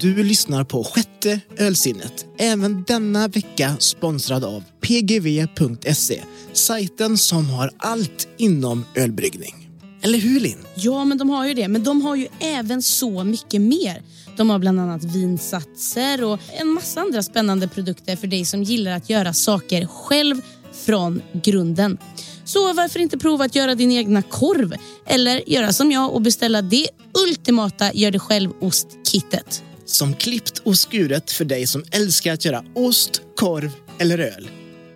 [0.00, 2.26] Du lyssnar på sjätte ölsinnet.
[2.38, 6.22] Även denna vecka sponsrad av pgv.se.
[6.52, 9.70] Sajten som har allt inom ölbryggning.
[10.02, 10.58] Eller hur Linn?
[10.74, 11.68] Ja, men de har ju det.
[11.68, 14.02] Men de har ju även så mycket mer.
[14.36, 18.92] De har bland annat vinsatser och en massa andra spännande produkter för dig som gillar
[18.92, 20.40] att göra saker själv
[20.72, 21.98] från grunden.
[22.44, 24.74] Så varför inte prova att göra din egna korv?
[25.06, 26.88] Eller göra som jag och beställa det
[27.28, 29.62] ultimata gör det själv-ostkittet.
[29.88, 34.50] Som klippt och skuret för dig som älskar att göra ost, korv eller öl.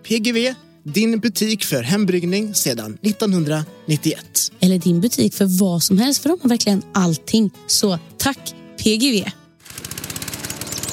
[0.07, 4.25] PGV, din butik för hembryggning sedan 1991.
[4.59, 7.51] Eller din butik för vad som helst, för de har verkligen allting.
[7.67, 9.31] Så tack PGV!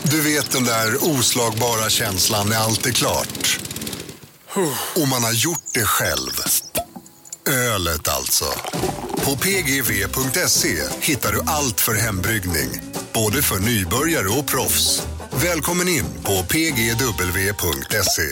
[0.02, 3.60] Du vet den där oslagbara känslan när allt är klart.
[4.96, 6.30] Och man har gjort det själv.
[7.46, 8.44] Ölet alltså.
[9.24, 12.80] På pgv.se hittar du allt för hembryggning.
[13.14, 15.06] Både för nybörjare och proffs.
[15.42, 18.22] Välkommen in på pgw.se.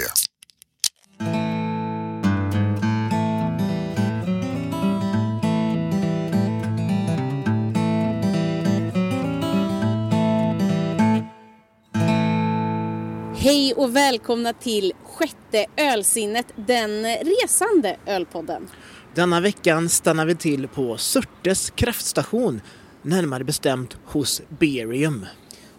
[13.37, 18.69] Hej och välkomna till sjätte ölsinnet, den resande ölpodden.
[19.15, 22.61] Denna veckan stannar vi till på Surtes kraftstation,
[23.03, 25.27] närmare bestämt hos Berium.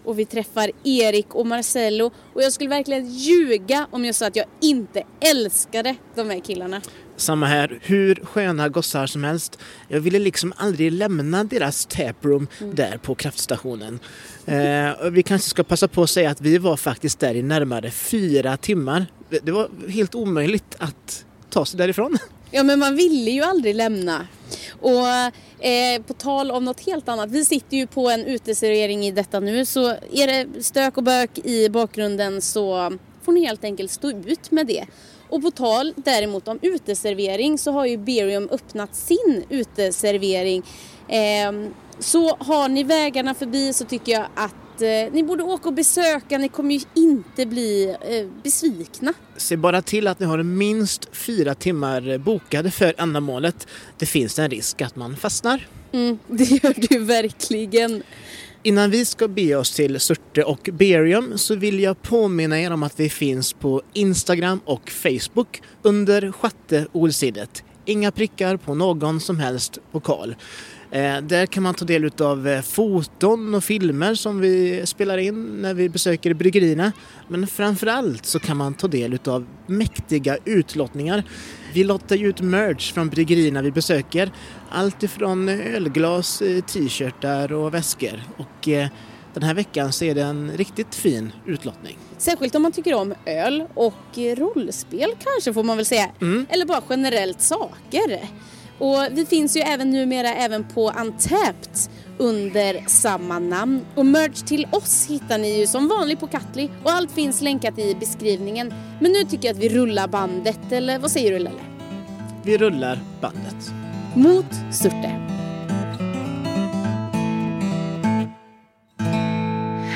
[0.03, 4.35] Och vi träffar Erik och Marcello och jag skulle verkligen ljuga om jag sa att
[4.35, 6.81] jag inte älskade de här killarna.
[7.15, 9.59] Samma här, hur sköna gossar som helst.
[9.87, 13.99] Jag ville liksom aldrig lämna deras taproom där på kraftstationen.
[14.45, 17.91] Eh, vi kanske ska passa på att säga att vi var faktiskt där i närmare
[17.91, 19.05] fyra timmar.
[19.29, 22.17] Det, det var helt omöjligt att ta sig därifrån.
[22.51, 24.27] Ja men man ville ju aldrig lämna.
[24.81, 25.07] Och
[25.65, 29.39] eh, på tal om något helt annat, vi sitter ju på en uteservering i detta
[29.39, 34.09] nu så är det stök och bök i bakgrunden så får ni helt enkelt stå
[34.09, 34.85] ut med det.
[35.29, 40.63] Och på tal däremot om uteservering så har ju Berium öppnat sin uteservering.
[41.07, 45.75] Eh, så har ni vägarna förbi så tycker jag att eh, ni borde åka och
[45.75, 49.13] besöka, ni kommer ju inte bli eh, besvikna.
[49.37, 53.67] Se bara till att ni har minst fyra timmar bokade för ändamålet.
[53.97, 55.67] Det finns en risk att man fastnar.
[55.91, 58.03] Mm, det gör du verkligen.
[58.63, 62.83] Innan vi ska be oss till Surte och Berium så vill jag påminna er om
[62.83, 67.63] att vi finns på Instagram och Facebook under sjätte ordsidet.
[67.85, 70.35] Inga prickar på någon som helst vokal.
[70.91, 75.61] Eh, där kan man ta del av eh, foton och filmer som vi spelar in
[75.61, 76.91] när vi besöker bryggerierna.
[77.27, 81.23] Men framförallt så kan man ta del av mäktiga utlottningar.
[81.73, 84.31] Vi lottar ju ut merch från bryggerierna vi besöker.
[84.69, 88.23] Allt ifrån ölglas, eh, t-shirtar och väskor.
[88.37, 88.69] Och
[89.33, 91.97] den här veckan så är det en riktigt fin utlottning.
[92.17, 96.09] Särskilt om man tycker om öl och rollspel kanske får man väl säga.
[96.49, 98.29] Eller bara generellt saker.
[98.79, 101.77] Och vi finns ju även numera även på Antapped
[102.17, 103.85] under samma namn.
[103.95, 107.79] Och merch till oss hittar ni ju som vanligt på Katli och allt finns länkat
[107.79, 108.73] i beskrivningen.
[109.01, 111.61] Men nu tycker jag att vi rullar bandet, eller vad säger du Lelle?
[112.43, 113.71] Vi rullar bandet.
[114.15, 115.15] Mot Surte.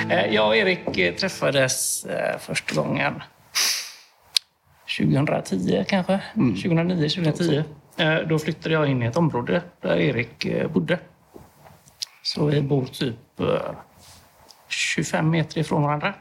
[0.10, 3.14] Eh, Jag och Erik eh, träffades eh, första gången
[4.98, 6.20] 2010 kanske?
[6.36, 7.64] 2009, 2010.
[7.98, 11.00] Eh, Då flyttade jag in i ett område där Erik eh, bodde.
[12.24, 13.48] Så vi bor typ eh,
[14.68, 16.14] 25 meter ifrån varandra.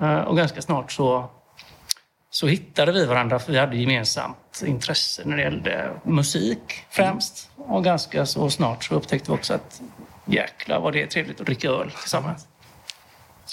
[0.00, 1.30] Eh, Och ganska snart så,
[2.30, 7.50] så hittade vi varandra för vi hade gemensamt intresse när det gällde musik främst.
[7.56, 9.80] Och ganska så snart så upptäckte vi också att
[10.24, 12.46] jäklar vad det är trevligt att dricka öl tillsammans.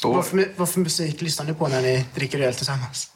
[0.03, 3.11] Vad för, vad för musik lyssnar ni på när ni dricker öl tillsammans?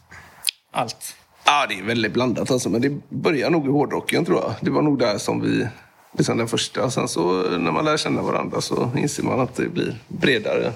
[0.71, 1.15] Allt.
[1.49, 4.53] Ja, det är väldigt blandat alltså, men det börjar nog i hårdrocken tror jag.
[4.61, 5.67] Det var nog där som vi,
[6.17, 6.91] liksom den första.
[6.91, 10.73] Sen så när man lär känna varandra så inser man att det blir bredare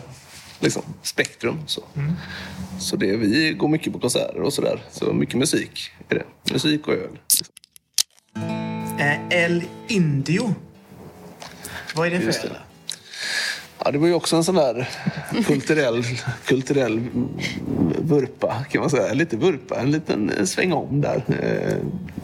[0.59, 1.57] liksom, spektrum.
[1.65, 1.81] Så,
[2.79, 4.83] så det, vi går mycket på konserter och sådär.
[4.91, 6.53] Så mycket musik är det.
[6.53, 7.19] Musik och öl.
[8.99, 10.55] Eh, El Indio.
[11.95, 12.57] Vad är det för öl?
[13.85, 14.89] Ja, det var ju också en sån där
[15.45, 16.03] kulturell,
[16.45, 16.99] kulturell
[18.01, 19.13] vurpa, kan man säga.
[19.13, 21.23] Lite vurpa, en liten sväng om där.
[21.27, 21.75] Eh,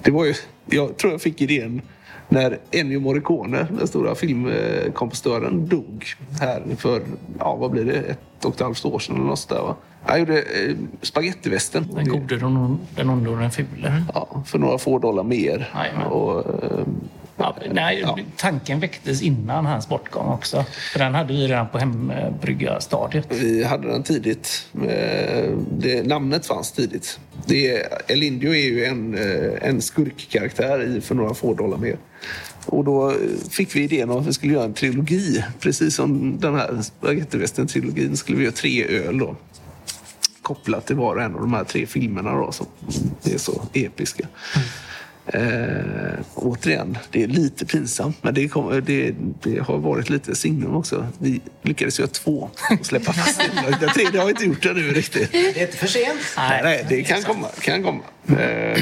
[0.01, 0.33] Det var ju,
[0.65, 1.81] jag tror jag fick idén
[2.29, 6.05] när Ennio Morricone, den stora filmkompositören, dog
[6.41, 7.01] här för,
[7.39, 9.75] ja vad blir det, ett och ett halvt år sedan eller något där va.
[10.03, 11.87] Han gjorde eh, spagettivästen.
[11.95, 14.03] Den gode, den on- den onde och den fule.
[14.13, 15.69] Ja, för några få dollar mer.
[16.09, 16.85] Och, eh,
[17.37, 18.17] Ja, Nej, Ja.
[18.37, 20.65] tanken väcktes innan hans bortgång också.
[20.91, 23.27] För den hade vi redan på hembryggarstadiet.
[23.29, 24.65] Vi hade den tidigt.
[24.73, 27.19] Eh, Det, namnet fanns tidigt.
[27.45, 31.97] Det, El Indio är ju en, eh, en skurkkaraktär i För några få dollar mer.
[32.65, 33.15] Och då eh,
[33.51, 35.43] fick vi idén om att vi skulle göra en trilogi.
[35.59, 39.35] Precis som den här spagettivästern-trilogin skulle vi göra tre öl då.
[40.41, 42.65] Kopplat till var och en av de här tre filmerna då, som
[43.23, 44.27] är så episka.
[45.33, 50.75] Eh, återigen, det är lite pinsamt, men det, kom, det, det har varit lite signum
[50.75, 51.07] också.
[51.19, 53.77] Vi lyckades göra två och släppa fast det.
[53.79, 55.31] Den tredje har inte gjort ännu riktigt.
[55.31, 56.19] Det är inte för sent.
[56.37, 57.47] Nej, nej, det kan komma.
[57.61, 58.03] Kan komma.
[58.27, 58.35] Eh,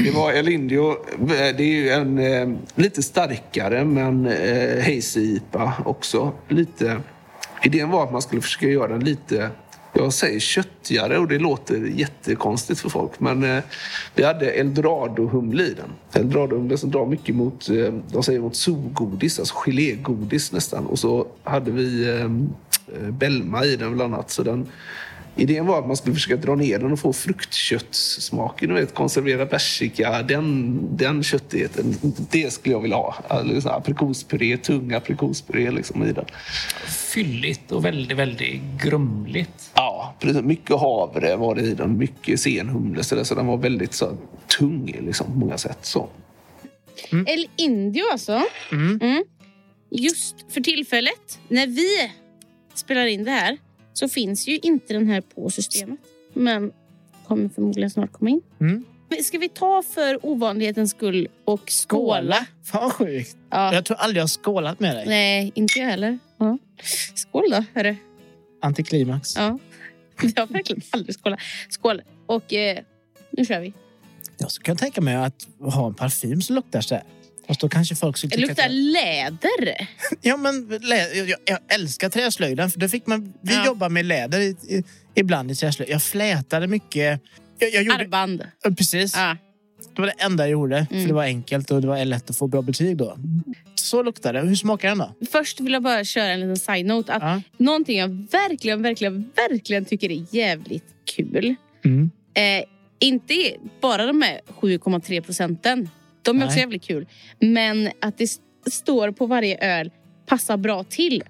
[0.03, 0.91] det var El Indio.
[0.91, 6.33] Eh, Det är ju en eh, lite starkare, men eh, hazy IPA också.
[6.47, 7.01] Lite,
[7.63, 9.49] idén var att man skulle försöka göra den lite
[9.95, 13.19] jag säger köttigare och det låter jättekonstigt för folk.
[13.19, 13.63] Men eh,
[14.15, 16.21] vi hade eldorado-humle i den.
[16.23, 20.85] Eldorado-humle som drar mycket mot, eh, de säger mot zoogodis, alltså gelégodis nästan.
[20.85, 24.31] Och så hade vi eh, eh Belma i den bland annat.
[24.31, 24.67] Så den,
[25.35, 28.69] idén var att man skulle försöka dra ner den och få fruktköttssmaken.
[28.69, 31.95] Du vet, konserverad persika, den, den köttigheten.
[32.31, 33.15] Det skulle jag vilja ha.
[33.27, 36.25] Alltså, aprikospuré, tung aprikospuré liksom i den.
[36.87, 39.71] Fylligt och väldigt, väldigt grumligt.
[39.73, 40.41] Ja, precis.
[40.41, 41.97] Mycket havre var det i den.
[41.97, 43.03] Mycket senhumle.
[43.03, 44.17] Så, så den var väldigt så,
[44.57, 45.79] tung liksom, på många sätt.
[45.81, 46.09] Så.
[47.11, 48.41] El Indio alltså.
[48.71, 49.23] Mm.
[49.91, 52.11] Just för tillfället, när vi
[52.73, 53.57] spelar in det här,
[53.97, 55.99] så finns ju inte den här på systemet.
[56.33, 56.71] Men
[57.27, 58.41] kommer förmodligen snart komma in.
[58.59, 58.85] Mm.
[59.23, 62.21] Ska vi ta för ovanlighetens skull och skåla?
[62.21, 62.45] Skåla?
[62.63, 63.37] Fan sjukt.
[63.49, 63.73] Ja.
[63.73, 65.05] Jag tror aldrig jag har skålat med dig.
[65.07, 66.19] Nej, inte jag heller.
[66.37, 66.57] Ja.
[67.15, 67.95] Skål då, hörru.
[68.61, 69.35] Antiklimax.
[69.35, 69.59] Ja.
[70.35, 71.39] Jag har verkligen aldrig skålat.
[71.69, 72.01] Skål.
[72.25, 72.83] Och eh,
[73.31, 73.73] nu kör vi.
[74.37, 77.03] Jag kunna tänka mig att ha en parfym som luktar så här.
[77.47, 78.81] Fast då kanske folk skulle Det tycka luktar att jag...
[78.81, 79.87] läder.
[80.21, 81.07] Ja, men lä...
[81.13, 82.71] jag, jag älskar träslöjden.
[82.71, 83.33] För då fick man...
[83.41, 83.65] Vi Ja.
[83.65, 84.83] jobbar med läder i, i,
[85.15, 85.89] ibland i träslöjd.
[85.91, 87.21] Jag flätade mycket.
[87.59, 87.97] Jag, jag gjorde...
[88.03, 88.43] Armband.
[88.77, 89.13] Precis.
[89.15, 89.37] Ja.
[89.95, 90.85] Det var det enda jag gjorde.
[90.89, 91.07] För Mm.
[91.07, 93.17] det var enkelt och det var lätt att få bra betyg då.
[93.75, 94.41] Så luktar det.
[94.41, 95.13] Hur smakar den då?
[95.31, 97.13] Först vill jag bara köra en liten side-note.
[97.13, 97.41] Att Ja.
[97.57, 101.55] Någonting jag verkligen, verkligen, verkligen tycker är jävligt kul.
[101.85, 102.11] Mm.
[102.33, 102.65] Eh,
[102.99, 103.33] inte
[103.81, 105.89] bara de här 7,3 procenten.
[106.25, 106.59] De är också Nej.
[106.59, 107.07] jävligt kul.
[107.39, 108.27] Men att det
[108.71, 109.91] står på varje öl
[110.25, 111.23] passar bra till.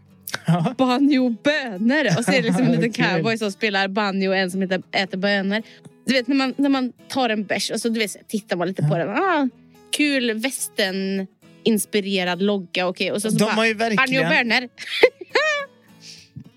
[0.77, 2.17] Banjo bönor.
[2.17, 4.81] Och så är det liksom en liten cowboy som spelar banjo och en som heter,
[4.91, 5.61] äter bönor.
[6.05, 8.67] Du vet när man, när man tar en bärs och så du vet, tittar man
[8.67, 9.09] lite på den.
[9.09, 9.49] Ah,
[9.91, 11.27] kul västern
[11.63, 12.87] inspirerad logga.
[12.87, 13.11] Okay.
[13.11, 14.69] Och så, så De bara, har ju Banjo verkligen, bönor.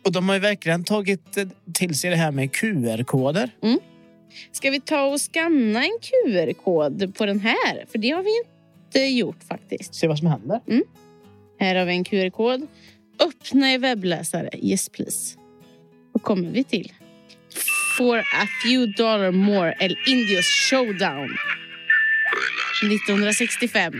[0.04, 1.38] och de har ju verkligen tagit
[1.74, 3.50] till sig det här med QR-koder.
[4.52, 7.86] Ska vi ta och scanna en QR-kod på den här?
[7.92, 8.42] För det har vi
[8.86, 9.94] inte gjort faktiskt.
[9.94, 10.60] Se vad som händer.
[11.60, 12.66] Här har vi en QR-kod.
[13.20, 14.50] Öppna i webbläsare.
[14.62, 15.38] Yes please.
[16.12, 16.92] Vad kommer vi till?
[17.98, 21.36] For a few dollar more El Indios Showdown.
[22.82, 23.92] 1965.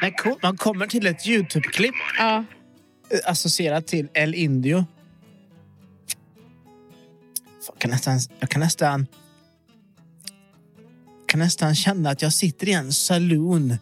[0.00, 2.44] Men coolt, man kommer till ett Youtube-klipp ja,
[3.24, 4.84] associerat till El Indio.
[7.66, 8.20] Jag kan nästan...
[8.40, 9.06] Jag kan nästan
[11.30, 13.76] kan nästan känna att jag sitter i en saloon.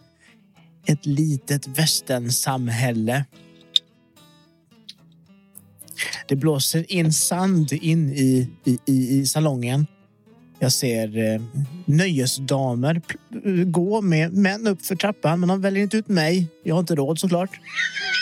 [0.85, 3.25] Ett litet västernsamhälle.
[6.27, 9.87] Det blåser in sand in i, i, i, i salongen.
[10.61, 11.41] Jag ser eh,
[11.85, 16.47] nöjesdamer pl- gå med män upp för trappan, men de väljer inte ut mig.
[16.63, 17.59] Jag har inte råd såklart.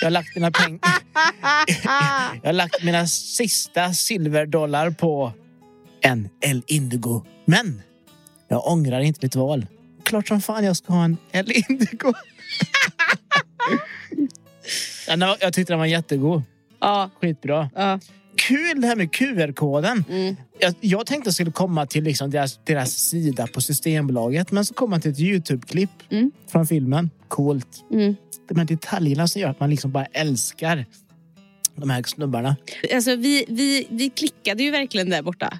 [0.01, 0.79] Jag har lagt mina pengar...
[2.43, 5.31] Jag har lagt mina sista silverdollar på
[6.01, 7.25] en El Indigo.
[7.45, 7.81] Men
[8.47, 9.65] jag ångrar inte mitt val.
[10.03, 12.13] Klart som fan jag ska ha en El Indigo.
[15.39, 16.41] Jag tyckte den var jättegod.
[16.79, 17.69] ja, Skitbra.
[17.75, 17.99] ja.
[18.47, 20.03] Kul det här med QR-koden.
[20.09, 20.35] Mm.
[20.59, 24.51] Jag, jag tänkte jag skulle komma till liksom deras, deras sida på Systembolaget.
[24.51, 26.31] Men så kom man till ett Youtube-klipp Mm.
[26.51, 27.09] från filmen.
[27.27, 27.83] Coolt.
[27.91, 28.15] Mm.
[28.49, 30.85] De här detaljerna som gör att man liksom bara älskar
[31.75, 32.55] de här snubbarna.
[32.93, 35.59] Alltså, vi, vi, vi klickade ju verkligen där borta.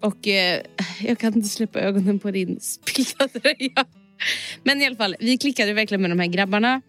[0.00, 0.60] Och eh,
[1.00, 3.84] jag kan inte släppa ögonen på din spillda tröja.
[4.64, 6.82] Men i alla fall, vi klickade verkligen med de här grabbarna.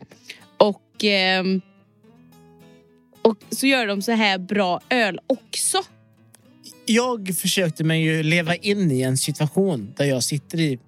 [0.58, 1.62] Och, ehm,
[3.22, 5.78] och så gör de så här bra öl också.
[6.86, 10.80] Jag försökte mig ju leva in i en situation där jag sitter i,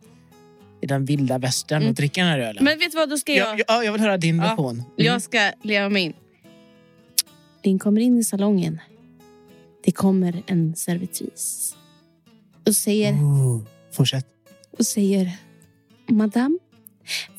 [0.82, 1.90] i den vilda västern Mm.
[1.90, 2.64] och dricker den här ölen.
[2.64, 3.60] Men vet du vad, då ska jag...
[3.60, 4.44] jag, ja, jag vill höra din Ja.
[4.44, 4.76] version.
[4.76, 4.86] Mm.
[4.96, 6.14] Jag ska leva mig in.
[7.64, 8.82] Din kommer in i salongen.
[9.84, 11.76] Det kommer en servitris.
[12.68, 13.62] Och säger Oh,
[13.92, 14.28] Fortsätt.
[14.78, 15.32] och säger
[16.08, 16.58] Madame,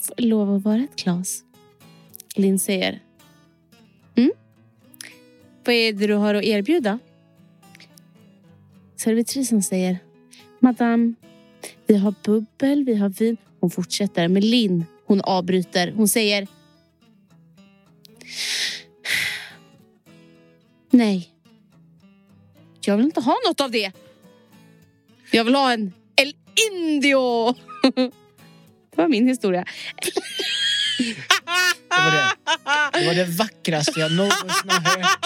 [0.01, 1.43] får jag lov att vara ett glas?
[2.37, 3.01] Linn säger mm?
[5.65, 6.99] Vad är det du har att erbjuda?
[8.97, 9.99] Servitrisen säger
[10.61, 11.15] Madame,
[11.87, 13.37] vi har bubbel, vi har vin.
[13.61, 15.93] Hon fortsätter, men Linn hon avbryter.
[15.97, 16.49] Hon säger
[20.91, 21.31] Nej.
[22.81, 23.93] Jag vill inte ha något av det.
[25.31, 26.35] Jag vill ha en El
[26.73, 27.55] Indio.
[28.91, 29.65] Det var min historia.
[31.91, 35.19] Det var det, det, var det vackraste jag någonsin har hört.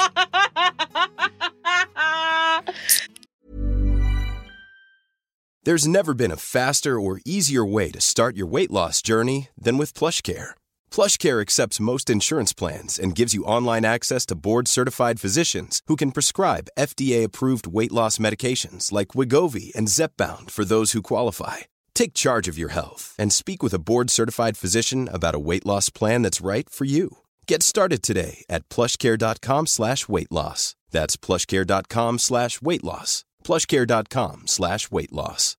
[5.64, 9.76] There's never been a faster or easier way to start your weight loss journey than
[9.76, 10.54] with PlushCare.
[10.90, 16.12] PlushCare accepts most insurance plans and gives you online access to board-certified physicians who can
[16.12, 21.58] prescribe FDA-approved weight loss medications like Wigovi and Zepbound for those who qualify.
[21.98, 25.90] Take charge of your health and speak with a board-certified physician about a weight loss
[25.90, 27.08] plan that's right for you.
[27.48, 30.76] Get started today at plushcare.com slash weight loss.
[30.92, 33.24] That's plushcare.com slash weight loss.
[33.44, 35.56] plushcare.com slash weight loss.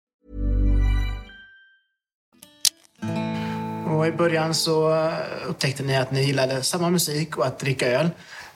[3.87, 5.13] Och I början så eh,
[5.47, 8.09] upptäckte ni att ni gillade samma musik och att dricka öl.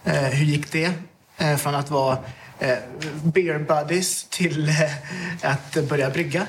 [0.04, 0.94] Eh, hur gick det?
[1.38, 2.18] Eh, från att vara
[2.60, 2.78] eh,
[3.24, 4.92] beer buddies till eh,
[5.42, 6.48] att börja brygga?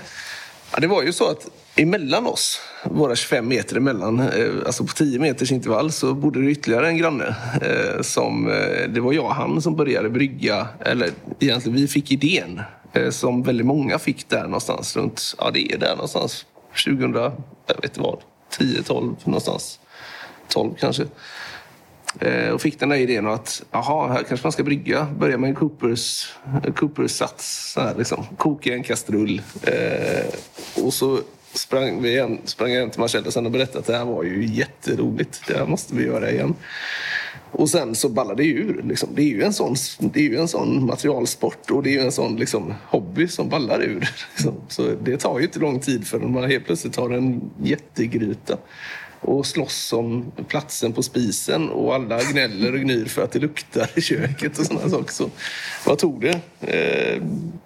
[0.75, 4.93] Ja, det var ju så att emellan oss, våra 25 meter emellan, eh, alltså på
[4.93, 7.37] 10 meters intervall, så bodde det ytterligare en granne.
[7.63, 12.13] Eh, som, eh, det var jag och han som började brygga, eller egentligen vi fick
[12.13, 12.63] idén
[13.11, 16.47] som väldigt många fick där någonstans runt, ja det är där någonstans
[16.85, 17.33] 2000, jag
[17.67, 18.19] vet inte vad,
[18.51, 19.81] 10, 12 någonstans.
[20.49, 21.05] 12 kanske.
[22.21, 25.07] Eh, och fick den där idén att jaha, här kanske man ska brygga.
[25.19, 26.33] Börja med en Coopers,
[26.77, 27.73] Coopers sats.
[27.73, 28.25] Så här, liksom.
[28.37, 29.43] Koka i en kastrull.
[29.63, 31.19] Eh, och så
[31.53, 34.23] sprang, vi igen, sprang jag hem till Marcella sen och berättade att det här var
[34.23, 35.43] ju jätteroligt.
[35.47, 36.55] Det här måste vi göra igen.
[37.51, 38.83] Och sen så ballade det ju ur.
[38.83, 39.09] Liksom.
[39.15, 42.01] Det, är ju en sån, det är ju en sån materialsport och det är ju
[42.01, 44.01] en sån liksom, hobby som ballar ur.
[44.35, 44.55] Liksom.
[44.69, 48.57] Så det tar ju inte lång tid förrän man helt plötsligt har en jättegryta
[49.25, 53.91] och slåss om platsen på spisen och alla gnäller och gnyr för att det luktar
[53.95, 55.13] i köket och sådana saker.
[55.13, 55.31] Så
[55.87, 56.41] vad tog det?
[56.61, 57.23] Eh,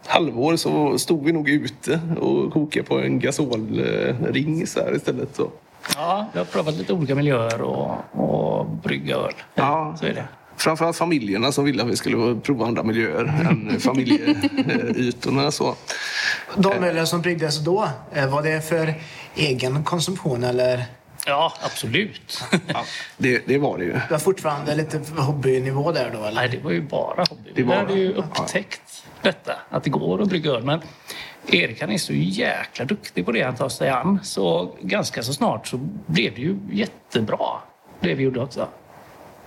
[0.07, 5.37] halvår så stod vi nog ute och kokade på en gasolring så här istället.
[5.37, 5.51] Så.
[5.97, 9.33] Ja, vi har provat lite olika miljöer och, och brygga öl.
[9.55, 9.97] Ja.
[10.01, 10.25] Så är det.
[10.57, 15.51] Framförallt familjerna som ville att vi skulle prova andra miljöer än familjesytorna.
[15.51, 15.75] Så.
[16.57, 18.95] De ölen som bryggdes då, eh, var det för
[19.35, 20.85] egen konsumtion eller?
[21.29, 22.45] Ja, absolut.
[22.67, 22.85] Ja,
[23.17, 23.93] det, det var det ju.
[23.93, 26.35] Det var fortfarande lite hobbynivå där då eller?
[26.41, 27.51] Nej, det var ju bara hobby.
[27.55, 27.99] Det Vi var hade det.
[28.01, 30.65] ju upptäckt detta, att det går att brygga öl.
[30.65, 30.81] Men
[31.47, 34.19] Erik han är så jäkla duktig på det han tar sig an.
[34.23, 37.49] Så ganska så snart så blev det ju jättebra,
[38.01, 38.69] det vi gjorde också.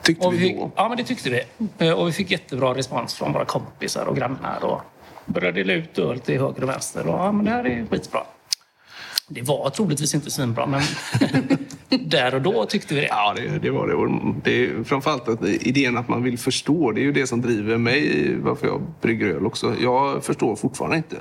[0.01, 0.71] Tyckte Och vi vi fick, då.
[0.75, 1.43] ja, men det tyckte vi.
[1.87, 4.63] Eh, Och vi fick jättebra respons från våra kompisar och grannar.
[4.65, 4.81] Och
[5.25, 7.07] började dela ut öl till höger och vänster.
[7.07, 8.23] Och, ja, men det här är skitbra.
[9.27, 10.81] Det var troligtvis inte svinbra, men
[11.99, 13.07] där och då tyckte vi det.
[13.07, 13.93] Ja, det, det var det.
[13.93, 17.41] Och det är framförallt att idén att man vill förstå, det är ju det som
[17.41, 19.75] driver mig varför jag brygger öl också.
[19.81, 21.15] Jag förstår fortfarande inte.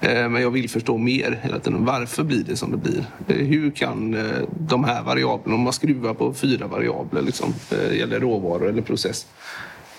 [0.00, 1.84] Eh, Men jag vill förstå mer hela tiden.
[1.84, 3.04] Varför blir det som det blir?
[3.28, 4.22] Eh, Hur kan eh,
[4.58, 7.54] de här variablerna, om man skruvar på fyra variabler, liksom,
[7.92, 9.26] gäller råvaror eller process.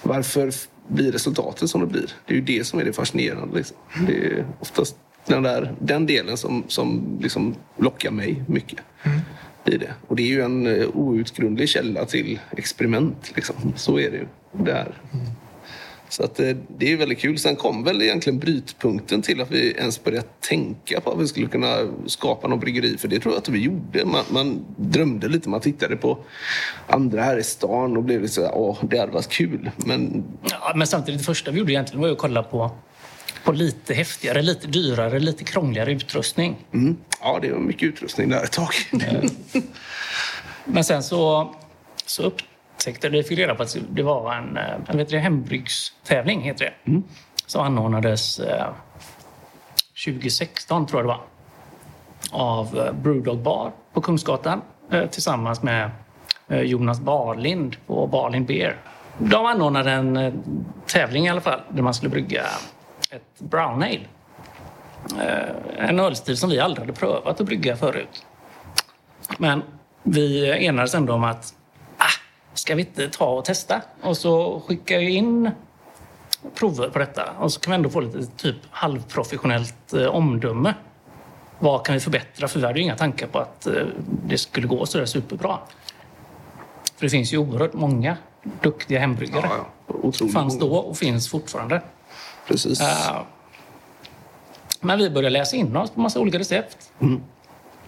[0.03, 0.51] Varför
[0.87, 2.11] blir resultatet som det blir?
[2.25, 3.57] Det är ju det som är det fascinerande.
[3.57, 3.77] Liksom.
[4.07, 8.79] Det är oftast den, där, den delen som, som liksom lockar mig mycket
[9.65, 9.93] i det.
[10.07, 13.31] Och det är ju en eh, outgrundlig källa till experiment.
[13.35, 13.55] Liksom.
[13.75, 14.25] Så är det ju.
[14.51, 15.01] Där.
[16.09, 17.37] Så att eh, det är väldigt kul.
[17.37, 21.47] Sen kom väl egentligen brytpunkten till att vi ens började tänka på att vi skulle
[21.47, 21.75] kunna
[22.05, 22.97] skapa någon bryggeri.
[22.97, 24.05] För det tror jag att vi gjorde.
[24.05, 26.17] Man, man drömde lite, man tittade på
[26.87, 29.71] andra här i stan och blev lite såhär, åh, det hade varit kul.
[29.75, 32.71] Men Ja, men samtidigt, det första vi gjorde egentligen var ju att kolla på,
[33.43, 36.65] på lite häftigare, lite dyrare, lite krångligare utrustning.
[36.73, 38.73] mm, ja, det var mycket utrustning där ett tag.
[40.65, 41.53] Men sen så,
[42.05, 46.41] så upptäckte vi, fick reda på att det var en, eh, jag vet det, hembrygstävling,
[46.41, 47.01] heter det.
[47.45, 48.67] Som anordnades eh,
[50.05, 51.21] 2016, tror jag det var.
[52.31, 55.91] Av eh, Brewdog Bar på Kungsgatan eh, tillsammans med
[56.47, 58.77] eh, Jonas Barlind på Barlind Beer.
[59.17, 60.33] De anordnade en eh,
[60.85, 62.43] tävling i alla fall där man skulle brygga
[63.11, 64.07] ett brown ale.
[65.19, 68.25] Eh, En ölstil som vi aldrig hade prövat att brygga förut.
[69.37, 69.63] Men
[70.03, 71.53] vi enades ändå om att
[71.97, 72.03] ah,
[72.53, 73.81] ska vi inte ta och testa?
[74.01, 75.51] Och så skickar vi in
[76.55, 80.73] prover på detta och så kan vi ändå få lite typ halvprofessionellt eh, omdöme.
[81.59, 82.47] vad kan vi förbättra?
[82.47, 83.85] För vi hade ju inga tankar på att eh,
[84.25, 85.59] det skulle gå så där superbra.
[86.95, 88.17] För det finns ju oerhört många
[88.61, 89.49] duktiga hembryggare.
[89.49, 89.65] Ja,
[90.21, 90.27] ja.
[90.33, 91.81] Fanns då och finns fortfarande.
[92.49, 92.81] Precis.
[92.81, 93.21] Eh,
[94.81, 96.91] Men vi började läsa in oss på massa olika recept.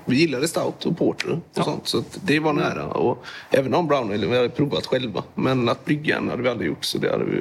[0.05, 1.63] Vi gillade stout och porter och Ja.
[1.63, 1.87] sånt.
[1.87, 2.85] Så det var nära.
[2.87, 5.23] Och även om brown ale vi hade provat själva.
[5.35, 6.83] Men att brygga en hade vi aldrig gjort.
[6.85, 7.37] Så det hade vi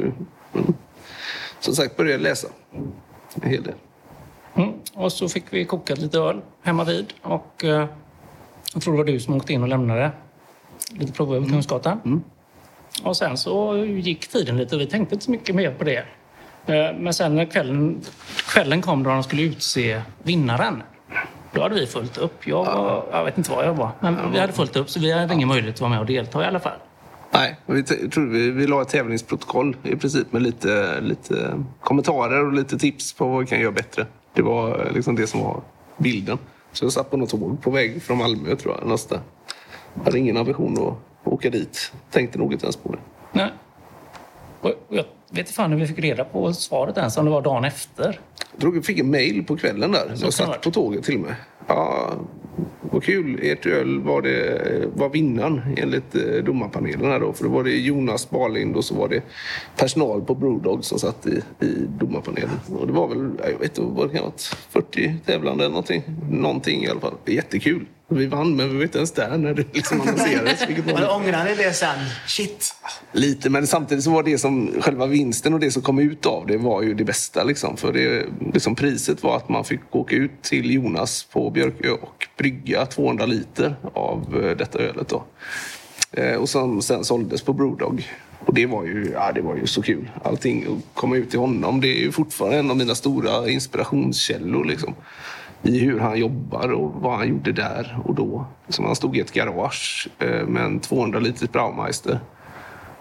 [0.54, 0.74] mm.
[1.60, 2.48] Som sagt, började läsa
[3.42, 3.74] en hel del.
[4.54, 4.70] Mm.
[4.94, 7.12] Och så fick vi kokat lite öl hemma vid.
[7.22, 7.86] Och eh,
[8.74, 10.10] jag tror det var du som åkte in och lämnade
[10.90, 12.24] lite prover över Kungsgatan.
[13.04, 16.04] Och sen så gick tiden lite och vi tänkte inte så mycket mer på det.
[16.66, 18.00] Eh, Men sen när kvällen,
[18.52, 20.82] kvällen kom då de skulle utse vinnaren.
[21.52, 22.46] Då hade vi fullt upp.
[22.46, 25.12] Jag, var, jag vet inte vad jag var, men vi hade fullt upp så vi
[25.12, 26.78] hade ingen möjlighet att vara med och delta i alla fall.
[27.30, 27.84] Nej, vi,
[28.16, 33.28] vi, vi la ett tävlingsprotokoll i princip med lite, lite kommentarer och lite tips på
[33.28, 34.06] vad vi kan göra bättre.
[34.34, 35.60] Det var eh, liksom det som var
[35.96, 36.38] bilden.
[36.72, 38.88] Så jag satt på något tåg på väg från Malmö tror jag.
[38.88, 39.20] Nästa.
[39.94, 41.92] Jag hade ingen ambition att åka dit.
[42.10, 42.98] Tänkte nog inte ens på det.
[43.32, 43.50] Nej.
[44.60, 47.42] Och jag vet inte fan hur vi fick reda på svaret ens, om det var
[47.42, 48.20] dagen efter.
[48.56, 50.06] Jag fick en mail på kvällen där.
[50.06, 51.34] kan Jag satt på tåget till och med.
[51.66, 52.12] Ja,
[52.80, 53.40] vad kul.
[53.42, 57.10] Ert öl var, det, var vinnaren enligt eh, domarpanelen.
[57.10, 57.32] Här då.
[57.32, 59.22] För då var det Jonas Barlind och så var det
[59.76, 62.60] personal på Brewdog som satt i, i domarpanelen.
[62.78, 65.72] Och det var väl, jag vet inte, vad det kan ha varit, 40 tävlande eller
[65.72, 66.02] någonting.
[66.30, 67.14] Någonting i alla fall.
[67.26, 67.86] Jättekul.
[68.12, 70.60] Vi vann, men vi var inte ens där när det liksom annonserades.
[70.86, 71.98] Men ångrar ni det sen?
[72.26, 72.74] Shit!
[73.12, 76.46] Lite, men samtidigt så var det som själva vinsten och det som kom ut av
[76.46, 77.44] det var ju det bästa.
[77.44, 77.76] Liksom.
[77.76, 82.28] För det, liksom priset var att man fick åka ut till Jonas på Björkö och
[82.36, 85.08] brygga 200 liter av eh, detta ölet.
[85.08, 85.24] Då.
[86.12, 88.08] Eh, och som sen såldes på Brewdog.
[88.46, 90.10] Och det var, ju, ja, det var ju så kul.
[90.24, 91.80] Allting att komma ut till honom.
[91.80, 94.64] Det är ju fortfarande en av mina stora inspirationskällor.
[94.64, 94.94] Liksom.
[95.62, 98.46] I hur han jobbar och vad han gjorde där och då.
[98.66, 102.20] Liksom han stod i ett garage eh, med en 200 liters Braumeister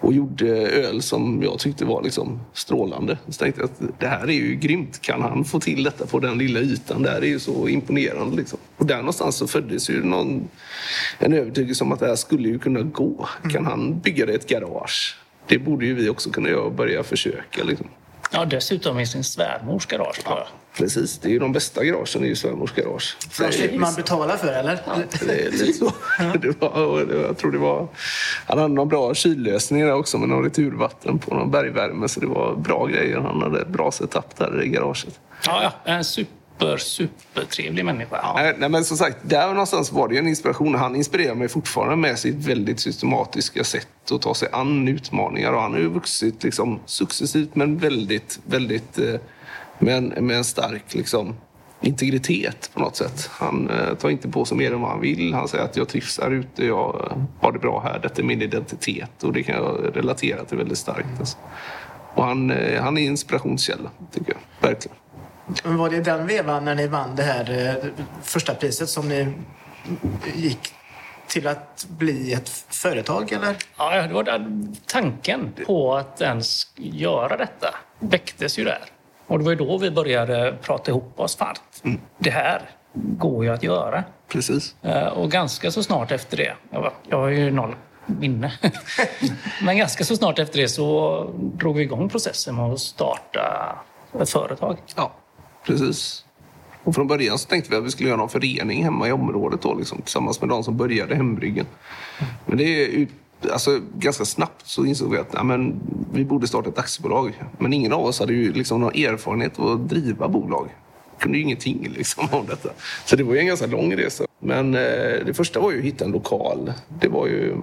[0.01, 3.17] och gjorde öl som jag tyckte var liksom strålande.
[3.27, 5.01] Så tänkte jag att det här är ju grymt.
[5.01, 7.03] Kan han få till detta på den lilla ytan?
[7.03, 8.37] Det här är ju så imponerande.
[8.37, 8.59] Liksom.
[8.77, 10.47] Och där någonstans så föddes ju någon,
[11.19, 13.29] en övertygelse om att det här skulle ju kunna gå.
[13.51, 15.17] Kan han bygga det i ett garage?
[15.47, 17.63] Det borde ju vi också kunna göra och börja försöka.
[17.63, 17.87] Liksom.
[18.31, 20.23] Ja, dessutom i sin svärmors garage.
[20.23, 20.47] tror jag.
[20.79, 23.17] Precis, det är ju de bästa garagen, är ju svärmors garage.
[23.31, 24.79] För de slipper man betala för, eller?
[25.25, 25.91] Det är lite så.
[26.41, 27.87] Det var, det var, jag tror det var...
[28.47, 32.07] Han hade någon bra kyllösning där också med någon returvatten på någon bergvärme.
[32.07, 33.17] Så det var bra grejer.
[33.17, 35.19] Han hade ett bra setup där i garaget.
[35.45, 38.33] Ja, ja, en super, super trevlig människa.
[38.35, 40.75] Nej, nej, men som sagt, där någonstans var det en inspiration.
[40.75, 45.53] Han inspirerar mig fortfarande med sitt väldigt systematiska sätt att ta sig an utmaningar.
[45.53, 48.99] Och han har ju vuxit liksom, successivt men väldigt, väldigt
[49.79, 51.35] eh, med, en, stark liksom,
[51.81, 53.29] integritet på något sätt.
[53.31, 55.33] Han eh, tar inte på sig mer än vad han vill.
[55.33, 57.99] Han säger att jag trivs här ute, jag eh, har det bra här.
[57.99, 61.19] Detta är min identitet och det kan jag relatera till väldigt starkt.
[61.19, 61.37] Alltså.
[62.15, 64.69] Och han, eh, han är inspirationskälla, tycker jag.
[64.69, 64.97] Verkligen.
[65.63, 67.89] Men var det den vevan när ni vann det här eh,
[68.23, 69.33] första priset som ni
[70.35, 70.73] gick
[71.27, 73.55] till att bli ett företag, eller?
[73.77, 78.79] Ja, det var där tanken på att ens göra detta väcktes ju där.
[79.29, 81.35] Och det var ju då vi började prata ihop oss.
[81.35, 81.55] Fan,
[82.17, 82.61] det här
[82.93, 84.03] går ju att göra.
[84.27, 84.75] Precis.
[84.81, 86.53] Eh, Och ganska så snart efter det,
[87.09, 88.53] jag, har ju noll minne,
[89.63, 93.75] men ganska så snart efter det så drog vi igång processen med att starta
[94.21, 94.77] ett företag.
[94.95, 95.11] Ja,
[95.65, 96.25] precis.
[96.83, 99.61] Och från början så tänkte vi att vi skulle göra någon förening hemma i området
[99.61, 101.65] då, liksom, tillsammans med de som började hembryggen.
[102.45, 103.07] Men det
[103.51, 105.79] alltså, ganska snabbt så insåg vi att ja, men,
[106.13, 107.43] vi borde starta ett aktiebolag.
[107.57, 110.75] Men ingen av oss hade ju liksom någon erfarenhet av att driva bolag.
[111.17, 112.69] Vi kunde ju ingenting liksom, om detta.
[113.05, 114.25] Så det var ju en ganska lång resa.
[114.39, 116.73] Men eh, det första var ju att hitta en lokal.
[117.01, 117.55] Det var ju,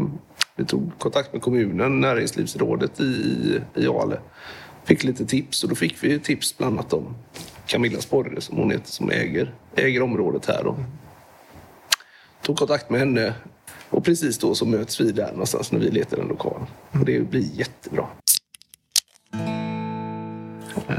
[0.56, 4.18] vi tog kontakt med kommunen, näringslivsrådet i, i Ale
[4.86, 7.14] fick lite tips och då fick vi tips bland annat om
[7.66, 10.64] Camilla Sporre som hon heter som äger, äger området här.
[10.64, 10.76] då.
[12.42, 13.34] tog kontakt med henne
[13.90, 16.66] och precis då så möts vi där någonstans när vi letar en lokal.
[16.90, 18.06] Och det blir jättebra.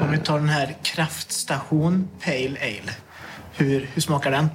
[0.02, 2.92] Om vi tar den här kraftstation Pale Ale.
[3.58, 4.48] Hur, hur smakar den?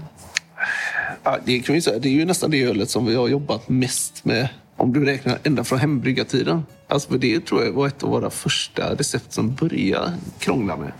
[1.22, 3.68] Ja, det, kan vi säga, det är ju nästan det ölet som vi har jobbat
[3.68, 6.62] mest med om du räknar ända från hembryggartiden.
[6.88, 10.92] Alltså för det tror jag var ett av våra första recept som började krångla med.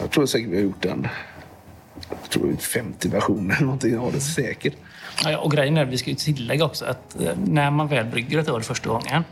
[0.00, 1.08] Jag tror säkert vi har gjort en
[2.10, 4.74] jag tror 50 versioner eller någonting av det säkert.
[5.24, 8.38] Ja, och grejen är, vi ska ju tillägga också att eh, när man väl brygger
[8.38, 9.24] ett öl första gången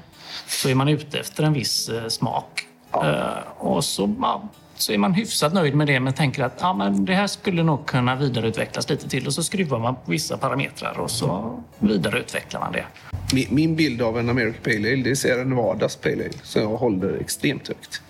[0.46, 2.66] så är man ute efter en viss eh, smak.
[2.92, 6.74] Eh, och så ja, så är man hyfsat nöjd med det men tänker att ja,
[6.74, 10.36] men det här skulle nog kunna vidareutvecklas lite till och så skruvar man på vissa
[10.36, 12.84] parametrar och så vidareutvecklar man det.
[13.32, 16.62] Min, min bild av en American Pale Ale det är Sierra Nevadas Pale Ale som
[16.62, 18.02] jag håller extremt högt.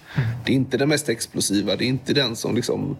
[0.44, 2.96] Det är inte den mest explosiva, det är inte den som liksom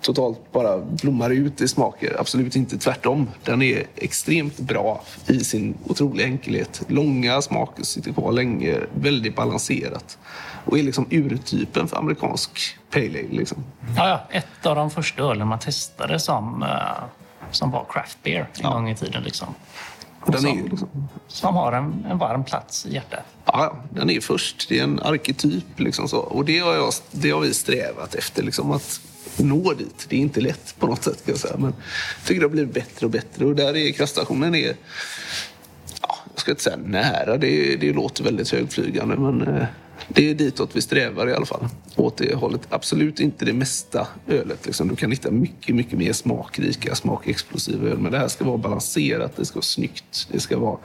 [0.00, 2.16] totalt bara blommar ut i smaker.
[2.20, 3.28] Absolut inte tvärtom.
[3.44, 6.82] Den är extremt bra i sin otroliga enkelhet.
[6.88, 10.18] Långa smaker sitter kvar länge, väldigt balanserat.
[10.64, 12.50] Och är liksom urtypen för amerikansk
[12.90, 13.28] pale ale.
[13.30, 13.64] Liksom.
[13.96, 17.04] Ja, ja, ett av de första ölen man testade som, eh,
[17.50, 19.22] som var craft beer en gång i tiden.
[19.22, 19.54] Liksom.
[20.20, 23.24] Och den är som, ju liksom, som har en, en varm plats i hjärtat.
[23.44, 24.68] ja, den är först.
[24.68, 25.80] Det är en arketyp.
[25.80, 26.18] Liksom så.
[26.18, 28.42] Och det har, jag, det har vi strävat efter.
[28.42, 29.00] Liksom, att
[29.42, 30.06] nå dit.
[30.08, 31.56] Det är inte lätt på något sätt kan jag säga.
[31.56, 31.74] Men
[32.18, 33.44] jag tycker det har blivit bättre och bättre.
[33.44, 34.76] Och där är kraftstationen är,
[36.02, 37.36] ja, jag ska inte säga nära.
[37.36, 39.16] Det, det låter väldigt högflygande.
[39.16, 39.64] Men eh,
[40.08, 41.68] det är ditåt vi strävar i alla fall.
[41.96, 42.60] Åt det hållet.
[42.70, 44.66] Absolut inte det mesta ölet.
[44.66, 44.88] Liksom.
[44.88, 47.98] Du kan hitta mycket, mycket mer smakrika, smakexplosiva öl.
[47.98, 50.28] Men det här ska vara balanserat, det ska vara snyggt.
[50.32, 50.78] Det ska vara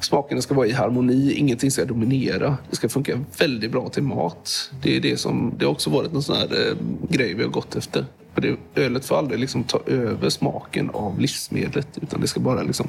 [0.00, 2.56] Smakerna ska vara i harmoni, ingenting ska dominera.
[2.70, 4.70] Det ska funka väldigt bra till mat.
[4.82, 6.76] Det, är det, som, det har också varit en sån här eh,
[7.08, 8.06] grej vi har gått efter.
[8.34, 12.62] För det, ölet får aldrig liksom ta över smaken av livsmedlet utan det ska bara
[12.62, 12.88] liksom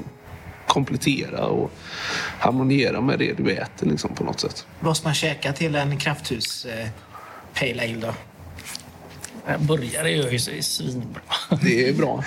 [0.67, 1.71] komplettera och
[2.39, 4.65] harmoniera med det du äter liksom, på något sätt.
[4.79, 6.87] Vad ska man käka till en krafthus eh,
[7.53, 8.13] Pale Ale då?
[9.45, 11.21] En burgare gör ju sig svinbra.
[11.61, 12.23] Det är bra.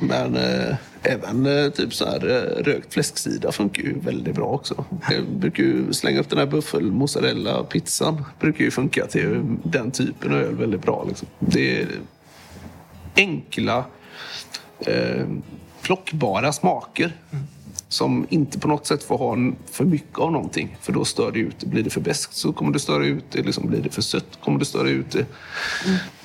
[0.00, 4.84] Men eh, även eh, typ så här eh, rökt fläsksida funkar ju väldigt bra också.
[5.10, 8.24] Jag brukar ju slänga upp den här buffel mozzarella pizzan.
[8.40, 11.04] brukar ju funka till den typen av öl väldigt bra.
[11.08, 11.28] Liksom.
[11.38, 11.88] Det är
[13.16, 13.84] enkla,
[14.78, 15.26] eh,
[15.82, 17.12] plockbara smaker.
[17.88, 19.36] Som inte på något sätt får ha
[19.70, 20.76] för mycket av någonting.
[20.80, 21.66] För då stör det ut det.
[21.66, 23.42] Blir det för beskt så kommer det störa ut det.
[23.42, 25.26] Liksom blir det för sött kommer det störa ut det.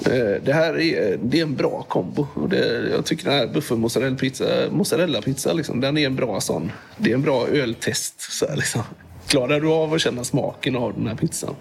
[0.06, 0.43] Mm.
[0.45, 2.28] Det här är, det är en bra kombo.
[2.34, 6.71] Och det, jag tycker den här buffelmozzarellapizza, mozzarellapizza, liksom, den är en bra sån.
[6.97, 8.21] Det är en bra öltest.
[8.32, 8.82] Så här, liksom.
[9.28, 11.56] Klarar du av att känna smaken av den här pizzan,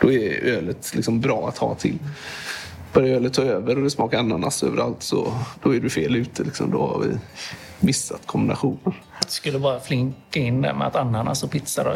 [0.00, 1.98] då är ölet liksom bra att ha till.
[2.98, 6.42] Börjar ölet ta över och det smakar ananas överallt så då är du fel ute.
[6.42, 6.70] Liksom.
[6.70, 7.18] Då har vi
[7.80, 8.94] missat kombinationen.
[9.20, 11.94] Jag skulle bara flinka in där med att ananas och pizza, då,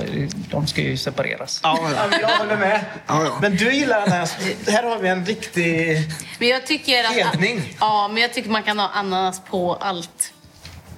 [0.50, 1.60] de ska ju separeras.
[1.62, 1.78] Ja,
[2.20, 2.84] jag håller med.
[3.06, 3.38] Ja, ja.
[3.40, 4.36] Men du gillar ananas.
[4.66, 5.98] Här har vi en riktig...
[6.38, 7.12] Men jag tycker att...
[7.12, 7.76] Hedning.
[7.80, 10.32] Ja, men jag tycker man kan ha ananas på allt.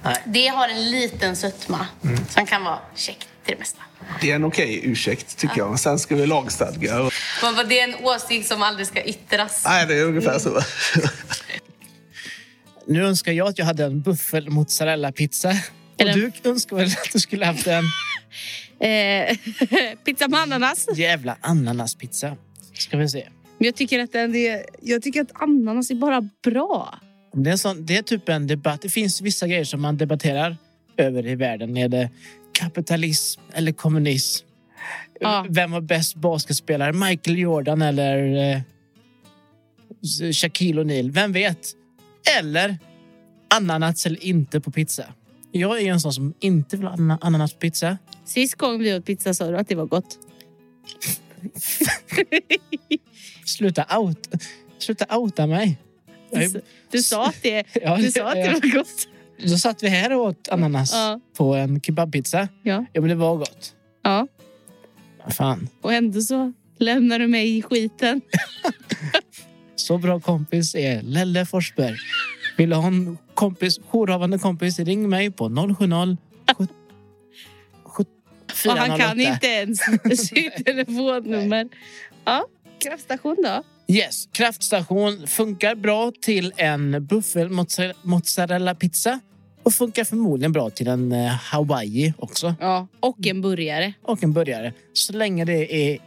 [0.03, 0.21] Nej.
[0.25, 1.85] Det har en liten sötma
[2.29, 3.81] som kan vara käckt till det mesta.
[4.21, 5.79] Det är en okej ursäkt tycker jag.
[5.79, 7.09] Sen ska vi lagstadga.
[7.41, 9.63] Men det är en åsikt som aldrig ska yttras.
[9.65, 10.61] Nej, det är ungefär så.
[12.87, 15.49] Nu önskar jag att jag hade en buffel mozzarella pizza.
[15.99, 17.83] Och du önskar väl att du skulle haft en
[18.79, 19.37] Eh,
[20.05, 20.87] pizza med ananas.
[20.95, 22.37] jävla ananaspizza.
[22.73, 23.27] Ska vi se.
[23.57, 26.99] Men jag tycker att, den är, jag tycker att ananas är bara bra.
[27.33, 28.81] Det är, sån, det är typ en debatt.
[28.81, 30.57] Det finns vissa grejer som man debatterar
[30.97, 31.77] över i världen.
[31.77, 32.09] Är det
[32.59, 34.45] kapitalism eller kommunism?
[35.19, 35.45] Ja.
[35.49, 36.93] Vem var bäst basketspelare?
[36.93, 38.61] Michael Jordan eller eh,
[40.33, 41.11] Shaquille O'Neal?
[41.11, 41.67] Vem vet?
[42.39, 42.77] Eller
[43.47, 45.03] ananas eller inte på pizza.
[45.51, 47.97] Jag är en sån som inte vill ha ana- ananas på pizza.
[48.25, 50.15] Sist gång vi åt pizza sa du att det var gott.
[53.45, 54.27] Sluta out.
[54.77, 55.77] Sluta outa mig.
[56.31, 59.07] Är- Du sa att det, Ja, du sa att det var gott.
[59.43, 61.19] Då satt vi här och åt ananas Ja.
[61.37, 62.47] på en kebabpizza.
[62.63, 62.85] Ja.
[62.93, 63.73] Ja, men det var gott.
[64.03, 64.27] ja.
[65.37, 65.69] Fan.
[65.81, 68.21] Och ändå så lämnar du mig i skiten.
[69.75, 71.95] Så bra kompis är Lelle Forsberg.
[72.57, 76.17] Vill du ha en kompis, jourhavande kompis, ring mig på 070
[76.57, 76.73] 70
[77.85, 78.09] 70
[78.69, 79.21] Och han kan 408.
[79.33, 79.79] inte ens
[80.27, 81.69] sitt telefonnummer.
[82.25, 82.45] Ja,
[82.79, 83.63] kraftstation då?
[83.87, 89.19] Yes, kraftstation funkar bra till en buffel mozza- mozzarella pizza
[89.63, 92.55] och funkar förmodligen bra till en eh, Hawaii också.
[92.59, 92.87] Ja.
[92.99, 93.93] Och en burgare.
[94.01, 94.73] Och en burgare.
[94.93, 95.97] Så länge det är,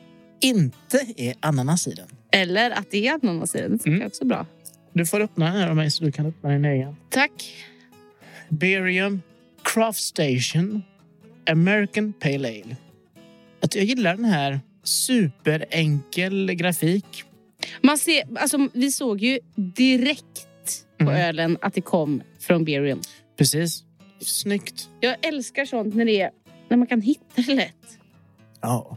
[0.41, 2.07] inte är ananas i den.
[2.33, 3.73] Eller att det är ananas i den.
[3.73, 4.07] Det funkar Mm.
[4.07, 4.47] också bra.
[4.93, 6.97] Du får öppna den här av mig så du kan öppna din egen.
[7.11, 7.55] Tack.
[8.49, 9.23] Berium
[9.65, 10.83] Craft Station
[11.51, 12.77] American Pale Ale.
[13.63, 17.25] Att jag gillar den här superenkel grafik.
[17.83, 20.45] Man ser, alltså, vi såg ju direkt
[20.99, 21.15] på Mm.
[21.29, 23.01] ölen att det kom från Berium.
[23.37, 23.85] Precis.
[24.21, 24.89] Snyggt.
[25.01, 26.31] Jag älskar sånt när, det är,
[26.69, 27.99] när man kan hitta det lätt.
[28.61, 28.97] Ja.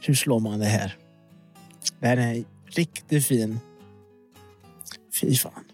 [0.00, 0.96] Hur slår man det här?
[2.00, 3.60] Det här är riktigt fin.
[5.20, 5.64] Fy fan.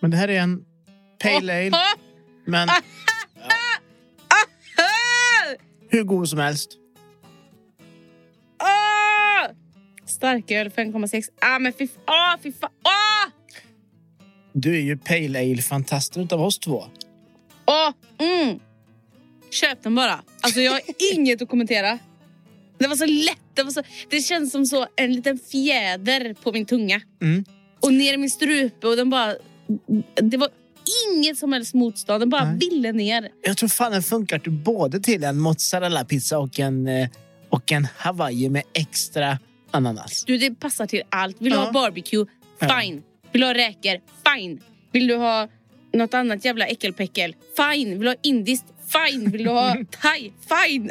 [0.00, 0.64] Men det här är en
[1.22, 1.76] Pale Ale.
[2.44, 2.80] Men ah,
[5.88, 6.78] hur god som helst.
[10.22, 11.24] Starköl 5,6.
[11.40, 12.70] Ah, men fy, ah, fy fan.
[12.82, 13.30] Ah!
[14.52, 16.84] Du är ju pale ale-fantasten utav oss två.
[17.66, 18.60] Åh, mm.
[19.50, 20.22] Köp den bara.
[20.40, 20.80] Alltså jag har
[21.14, 21.98] inget att kommentera.
[22.78, 23.38] Det var så lätt.
[23.54, 27.00] Det, var så, det känns som så en liten fjäder på min tunga.
[27.22, 27.44] Mm.
[27.80, 29.34] Och ner i min strupe och den bara...
[30.14, 30.48] Det var
[31.12, 32.20] inget som helst motstånd.
[32.20, 32.58] Den bara Nej.
[32.58, 33.28] ville ner.
[33.42, 37.08] Jag tror fan den funkar till både till en mozzarella-pizza och en, eh,
[37.48, 39.38] och en hawaii med extra
[39.72, 40.24] ananas.
[40.26, 41.36] Du, det passar till allt.
[41.40, 41.64] Vill du Ja.
[41.64, 42.26] ha barbecue?
[42.60, 43.02] Fine.
[43.32, 44.00] Vill du ha räkor?
[44.34, 44.60] Fine.
[44.92, 45.48] Vill du ha
[45.92, 47.34] något annat jävla äckelpäckel?
[47.56, 47.88] Fine.
[47.90, 48.64] Vill du ha indiskt?
[48.88, 49.30] Fine.
[49.30, 50.32] Vill du ha thai?
[50.48, 50.90] Fine.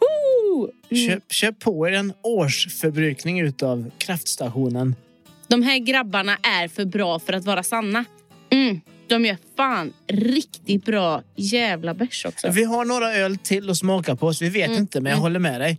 [0.00, 0.70] Oho!
[0.90, 1.08] Mm.
[1.08, 4.94] Köp, köp på er en årsförbrukning utav kraftstationen.
[5.48, 8.04] De här grabbarna är för bra för att vara sanna.
[8.50, 8.80] Mm.
[9.06, 12.50] De gör fan riktigt bra jävla bärs också.
[12.50, 15.16] Vi har några öl till att smaka på, så vi vet Mm, inte, men jag
[15.16, 15.22] mm.
[15.22, 15.78] håller med dig.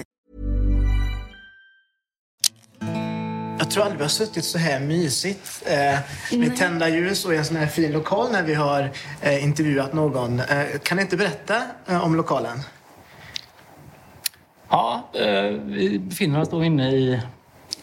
[3.61, 5.99] Jag tror aldrig vi har suttit så här mysigt eh,
[6.39, 9.93] med tända ljus och i en sån här fin lokal när vi har eh, intervjuat
[9.93, 10.39] någon.
[10.39, 12.59] Eh, kan ni inte berätta eh, om lokalen?
[14.69, 17.21] Ja, eh, vi befinner oss då inne i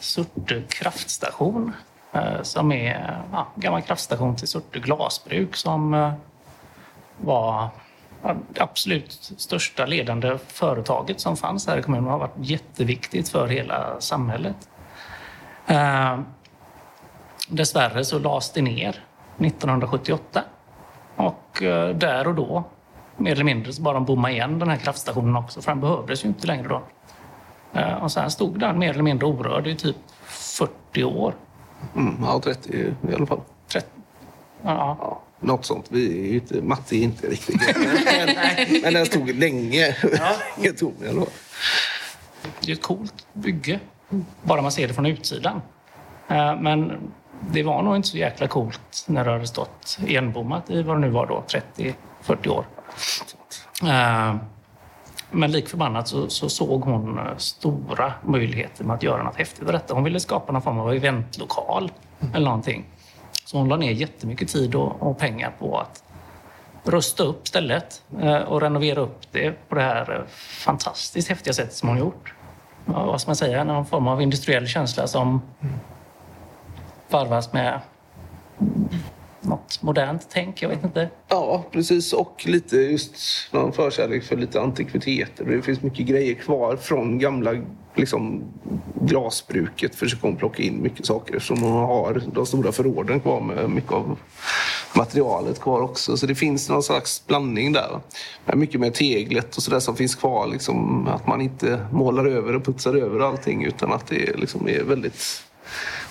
[0.00, 1.72] Surte kraftstation
[2.12, 6.12] eh, som är ja, en gammal kraftstation till Surte glasbruk som eh,
[7.16, 7.68] var
[8.22, 14.00] det absolut största ledande företaget som fanns här i kommunen har varit jätteviktigt för hela
[14.00, 14.56] samhället.
[15.68, 16.18] Eh,
[17.48, 19.04] Dessvärre så lades det ner
[19.38, 20.44] 1978
[21.16, 22.64] och eh, där och då
[23.16, 26.24] mer eller mindre så bara de bomma igen den här kraftstationen också för den behövdes
[26.24, 26.82] ju inte längre då.
[27.80, 31.34] Eh, Och sen stod den mer eller mindre orörd i typ 40 år.
[31.96, 33.40] Mm, ja, 30 i alla fall.
[33.68, 33.86] 30.
[34.62, 35.86] Ja, Ja, något sånt.
[35.88, 39.96] Vi är inte, matte är inte riktigt men, men den stod länge.
[40.56, 41.28] Helt tom i alla fall.
[42.60, 43.80] det är ett coolt bygge,
[44.42, 45.62] bara man ser det från utsidan.
[46.28, 47.00] Eh, Men
[47.50, 51.00] det var nog inte så jäkla coolt när det hade stått enbommat i vad det
[51.00, 51.44] nu var då,
[52.26, 52.64] 30-40 år.
[53.82, 54.36] Eh,
[55.30, 59.66] Men lik förbannat så, så såg hon eh, stora möjligheter med att göra något häftigt
[59.66, 59.94] av detta.
[59.94, 61.92] Hon ville skapa någon form av eventlokal
[62.34, 62.84] eller någonting.
[63.44, 66.02] Så hon la ner jättemycket tid och, och pengar på att
[66.84, 68.02] rusta upp stället
[68.46, 70.24] och renovera upp det på det här
[70.64, 72.34] fantastiskt häftiga sättet som hon gjort.
[72.92, 73.64] Vad ska man säga?
[73.64, 75.42] Någon form av industriell känsla som
[77.10, 77.80] varvas med
[79.40, 80.62] något modernt tänk.
[80.62, 81.10] Jag vet inte.
[81.28, 82.12] Ja, precis.
[82.12, 83.14] Och lite just
[83.50, 85.44] någon förkärlek för lite antikviteter.
[85.44, 87.54] Det finns mycket grejer kvar från gamla
[87.94, 88.42] liksom,
[89.00, 89.94] glasbruket.
[89.94, 93.92] Försöker hon plocka in mycket saker som hon har de stora förråden kvar med mycket
[93.92, 94.18] av
[94.96, 96.16] materialet kvar också.
[96.16, 98.00] Så det finns någon slags blandning där.
[98.44, 100.46] Men mycket med teglet och sådär som finns kvar.
[100.46, 104.82] Liksom, att man inte målar över och putsar över allting utan att det liksom är
[104.82, 105.42] väldigt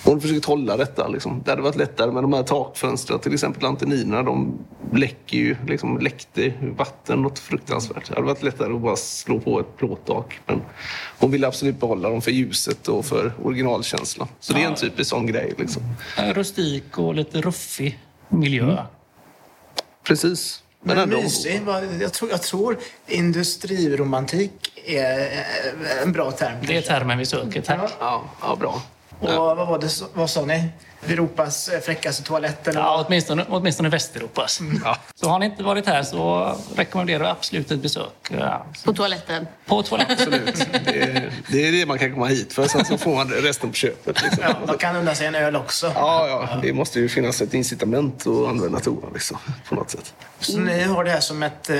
[0.04, 1.08] hon har försökt hålla detta.
[1.08, 1.42] Liksom.
[1.44, 3.18] Det hade varit lättare med de här takfönstren.
[3.18, 4.58] Till exempel anteninerna, de
[4.92, 8.08] läcker ju, liksom, läckte vatten något fruktansvärt.
[8.08, 10.40] Det hade varit lättare att bara slå på ett plåttak.
[10.46, 10.62] Men
[11.18, 14.28] hon ville absolut behålla dem för ljuset och för originalkänslan.
[14.40, 15.54] Så det är en typisk sån grej.
[15.58, 15.82] Liksom.
[16.16, 18.76] Rustik och lite ruffig miljö.
[20.04, 20.62] Precis.
[20.80, 21.16] Men, Men ändå...
[21.22, 21.62] mysig,
[22.00, 26.56] jag tror, jag tror industriromantik är eh, en bra term.
[26.66, 27.62] Det är termen vi söker.
[27.62, 27.90] Tack.
[28.00, 28.82] Ja, ja, bra.
[29.20, 30.68] Och vad var det, vad sa ni?
[31.06, 34.60] Europas eh, fräckaste toalett eller Ja, åtminstone, åtminstone Västeuropas.
[34.84, 34.96] Ja.
[35.14, 39.46] Så har ni inte varit här så rekommenderar jag absolut ett besök ja, På toaletten.
[39.66, 40.16] på toaletten.
[40.18, 40.66] Absolut.
[40.84, 42.66] Det är, det är det man kan komma hit för.
[42.68, 44.22] Sen så får man resten på köpet.
[44.22, 44.44] Liksom.
[44.48, 45.92] Ja, man kan unna sig en öl också.
[45.94, 50.14] Ja, ja, det måste ju finnas ett incitament att använda toan liksom, på något sätt.
[50.40, 51.70] Så ni har det här som ett...
[51.70, 51.76] Eh,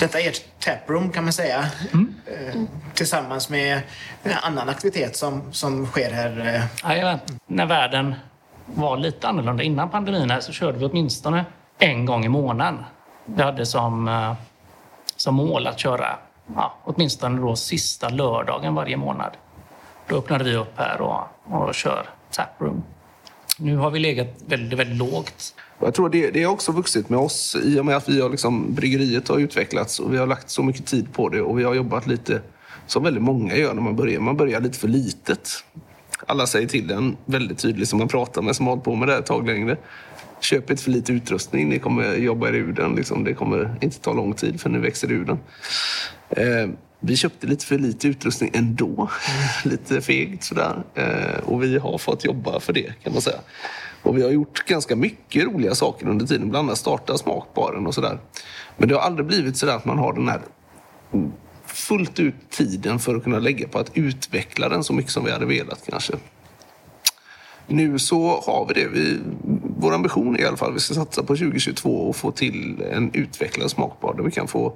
[0.00, 1.66] detta är ert taproom kan man säga.
[2.26, 2.60] Eh,
[2.94, 3.80] tillsammans med
[4.22, 6.62] en annan aktivitet som, som sker här.
[6.84, 7.18] Jajamän.
[7.46, 8.14] När världen
[8.74, 11.44] var lite annorlunda innan pandemin här så körde vi åtminstone
[11.78, 12.84] en gång i månaden.
[13.24, 14.32] Vi hade som, eh,
[15.16, 16.18] som mål att köra
[16.56, 19.30] ja, åtminstone då sista lördagen varje månad.
[20.08, 22.82] Då öppnade vi upp här och, och kör taproom.
[23.58, 25.54] Nu har vi legat väldigt, väldigt lågt.
[25.78, 28.30] Jag tror det, det har också vuxit med oss i och med att vi har
[28.30, 31.64] liksom, bryggeriet har utvecklats och vi har lagt så mycket tid på det och vi
[31.64, 32.40] har jobbat lite
[32.86, 34.20] som väldigt många gör när man börjar.
[34.20, 35.64] Man börjar lite för litet.
[36.26, 39.08] Alla säger till en väldigt tydligt som man pratar med som har hållit på med
[39.08, 39.76] det här ett tag längre.
[40.40, 42.94] Köp inte för lite utrustning, ni kommer jobba er ur den.
[42.94, 43.24] Liksom.
[43.24, 45.38] Det kommer inte ta lång tid för nu växer ur den.
[46.30, 49.10] Eh, vi köpte lite för lite utrustning ändå.
[49.64, 50.82] lite fegt sådär.
[50.94, 53.38] Eh, och vi har fått jobba för det kan man säga.
[54.02, 56.50] Och vi har gjort ganska mycket roliga saker under tiden.
[56.50, 58.18] Bland annat starta smakbaren och sådär.
[58.76, 60.40] Men det har aldrig blivit sådär att man har den här
[61.78, 65.30] fullt ut tiden för att kunna lägga på att utveckla den så mycket som vi
[65.30, 66.12] hade velat kanske.
[67.66, 68.88] Nu så har vi det.
[68.88, 69.18] Vi,
[69.78, 72.82] vår ambition är i alla fall att vi ska satsa på 2022 och få till
[72.92, 74.72] en utvecklad smakbar där vi kan få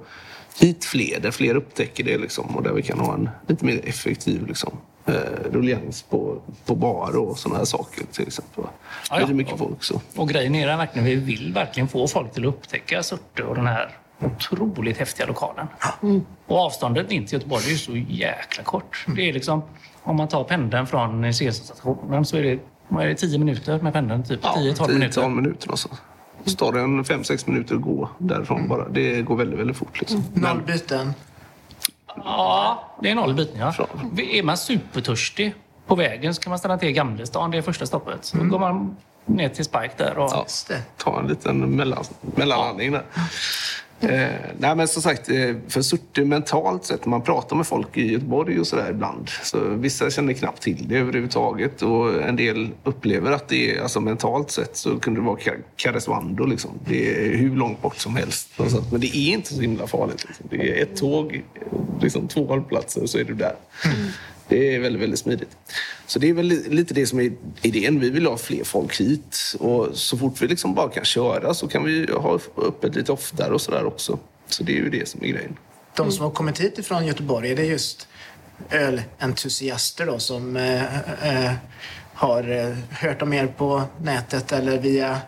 [0.59, 3.81] hit fler, där fler upptäcker det liksom, och där vi kan ha en lite mer
[3.83, 5.13] effektiv liksom, eh,
[5.51, 8.63] rullians på, på bar och sådana här saker till exempel.
[8.63, 9.25] Ja, ja.
[9.25, 10.01] Det är mycket folk så.
[10.15, 13.67] Och grejen är verkligen, vi vill verkligen få folk till att upptäcka Surte och den
[13.67, 13.89] här
[14.21, 15.67] otroligt häftiga lokalen.
[16.47, 19.05] Och avståndet in till Göteborg är ju så jäkla kort.
[19.15, 19.63] Det är liksom,
[20.03, 23.93] om man tar pendeln från CSS-stationen så är det, vad är det 10 minuter med
[23.93, 24.23] pendeln.
[24.23, 25.29] Typ 10-12 10-12 minuter.
[25.29, 26.01] minuter någonstans.
[26.45, 28.89] Så det en 5-6 minuter att gå därifrån bara.
[28.89, 29.99] Det går väldigt, väldigt fort.
[29.99, 30.23] Liksom.
[30.33, 31.13] Noll byten.
[32.15, 33.73] Ja, det är noll byten ja.
[34.17, 35.55] Är man supertörstig
[35.87, 37.51] på vägen så kan man stanna till i Gamlestan.
[37.51, 38.25] Det är första stoppet.
[38.25, 40.17] Så går man ner till Spike där.
[40.17, 40.75] Och, Ja.
[40.97, 43.03] Ta en liten mellan, mellanlandning där.
[44.09, 47.97] Eh, nej men som sagt, eh, för Surte mentalt sett, när man pratar med folk
[47.97, 52.69] i Göteborg och sådär ibland, så vissa känner knappt till det överhuvudtaget och en del
[52.83, 55.39] upplever att det är, alltså mentalt sett så kunde det vara
[55.75, 56.71] Karesuando liksom.
[56.85, 58.57] Det är hur långt bort som helst.
[58.57, 58.65] på.
[58.91, 60.25] Men det är inte så himla farligt.
[60.27, 60.45] Liksom.
[60.49, 61.43] Det är ett tåg,
[62.01, 63.55] liksom två hållplatser och så är du där.
[63.85, 64.07] Mm.
[64.47, 65.57] Det är väldigt, väldigt smidigt.
[66.07, 67.99] Så det är väl lite det som är idén.
[67.99, 69.55] Vi vill ha fler folk hit.
[69.59, 73.53] Och så fort vi liksom bara kan köra så kan vi ha öppet lite oftare
[73.53, 74.19] och sådär också.
[74.47, 75.57] Så det är ju det som är grejen.
[75.95, 78.07] De som har kommit hit ifrån Göteborg, är det just
[78.71, 81.53] ölentusiaster då som eh, eh,
[82.13, 85.21] har eh, hört om er på nätet eller via...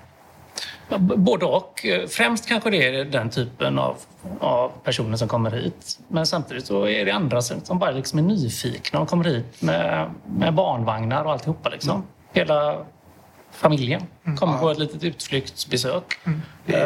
[1.00, 1.86] Både och.
[2.08, 3.96] Främst kanske det är den typen av,
[4.40, 6.00] av personer som kommer hit.
[6.08, 9.62] Men samtidigt så är det andra som som bara liksom är nyfikna och kommer hit
[9.62, 11.70] med, med barnvagnar och alltihopa.
[11.70, 12.04] Liksom.
[12.34, 12.78] Hela
[13.52, 14.02] familjen
[14.38, 16.20] kommer på ett litet utflyktsbesök.
[16.68, 16.78] Eh,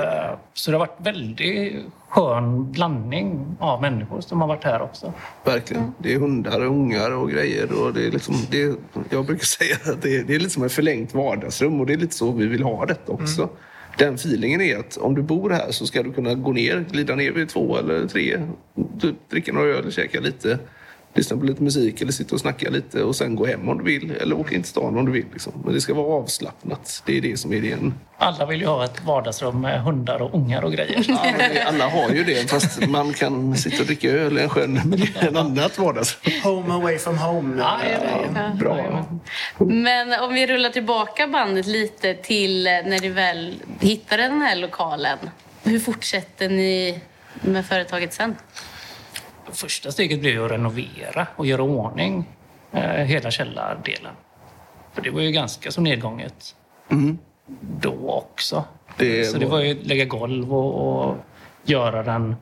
[0.53, 5.13] Så det har varit väldigt skön blandning av människor som har varit här också.
[5.43, 5.93] Verkligen.
[5.97, 7.83] Det är hundar och ungar och grejer.
[7.83, 8.75] Och det är liksom, det,
[9.09, 11.93] jag brukar säga att det är, det är lite som ett förlängt vardagsrum och det
[11.93, 13.49] är lite så vi vill ha detta också.
[13.99, 17.15] Den feelingen är att om du bor här så ska du kunna gå ner, glida
[17.15, 18.41] ner vid två eller tre,
[19.29, 20.59] dricka några öl, käka lite,
[21.13, 23.83] lyssna på lite musik eller sitta och snacka lite och sen gå hem om du
[23.83, 24.11] vill.
[24.11, 25.25] Eller åka in till stan om du vill.
[25.33, 25.53] Liksom.
[25.65, 27.03] Men det ska vara avslappnat.
[27.05, 27.93] Det är det som är idén.
[28.17, 31.05] Alla vill ju ha ett vardagsrum med hundar och ungar och grejer.
[31.07, 34.99] Ja, alla har ju det, fast man kan sitta och dricka öl i en skön
[35.19, 36.33] en annat vardagsrum.
[36.43, 37.61] Home away from home.
[37.61, 37.79] Ja,
[38.35, 39.05] ja, Bra.
[39.57, 45.17] Men om vi rullar tillbaka bandet lite till när ni väl hittade den här lokalen.
[45.63, 46.99] Hur fortsätter ni
[47.41, 48.35] med företaget sen?
[49.53, 52.25] Första steget blev ju att renovera och göra ordning
[52.71, 54.13] eh, hela källardelen.
[54.93, 56.55] För det var ju ganska så nedgånget
[57.79, 58.63] då också.
[58.97, 61.15] Det så det var- var ju att lägga golv och, och
[61.63, 62.35] göra, den,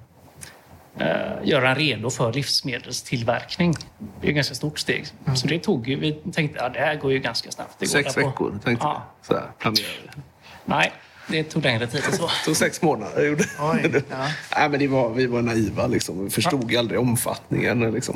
[1.00, 1.08] eh,
[1.44, 3.74] göra den redo för livsmedelstillverkning.
[4.22, 5.06] Det är ett ganska stort steg.
[5.36, 7.76] Så det tog ju, vi tänkte att det här går ju ganska snabbt.
[7.80, 9.04] Det Sex där på- veckor tänkte Ja.
[9.20, 9.26] jag.
[9.28, 10.22] Så här, planerade.
[10.66, 10.92] Nej,
[11.28, 12.24] det tog längre tid än så.
[12.24, 13.26] Det tog sex månader.
[13.26, 13.44] Gjorde.
[13.60, 14.18] Oj, ja.
[14.58, 15.88] Nej, men det var, vi var naiva.
[15.88, 16.24] Liksom.
[16.24, 17.92] Vi förstod aldrig omfattningen.
[17.92, 18.16] Liksom.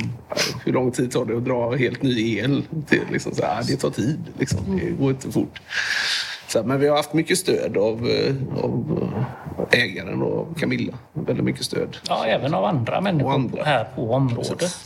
[0.66, 2.64] Hur lång tid tar det att dra helt ny el?
[2.88, 4.20] Till, liksom, så här, det tar tid.
[4.40, 4.80] Liksom.
[4.80, 5.62] Det går inte fort.
[6.48, 9.00] Så, här, men vi har haft mycket stöd av, eh, av
[9.72, 10.94] eh, ägaren och Camilla.
[11.14, 11.98] Väldigt mycket stöd.
[12.08, 13.64] Ja, även av andra människor andra.
[13.64, 14.78] här på området.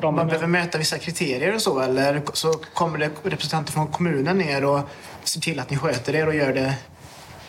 [0.00, 4.38] De, Man behöver möta vissa kriterier och så eller så kommer det representanter från kommunen
[4.38, 4.80] ner och
[5.24, 6.74] ser till att ni sköter er och gör det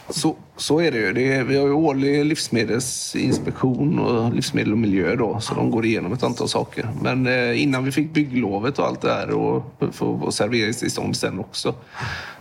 [0.09, 1.13] Så, så är det ju.
[1.13, 5.85] Det är, vi har ju årlig livsmedelsinspektion och livsmedel och miljö då, så de går
[5.85, 6.89] igenom ett antal saker.
[7.01, 11.39] Men eh, innan vi fick bygglovet och allt det här och och, och serveringstillstånd sen
[11.39, 11.75] också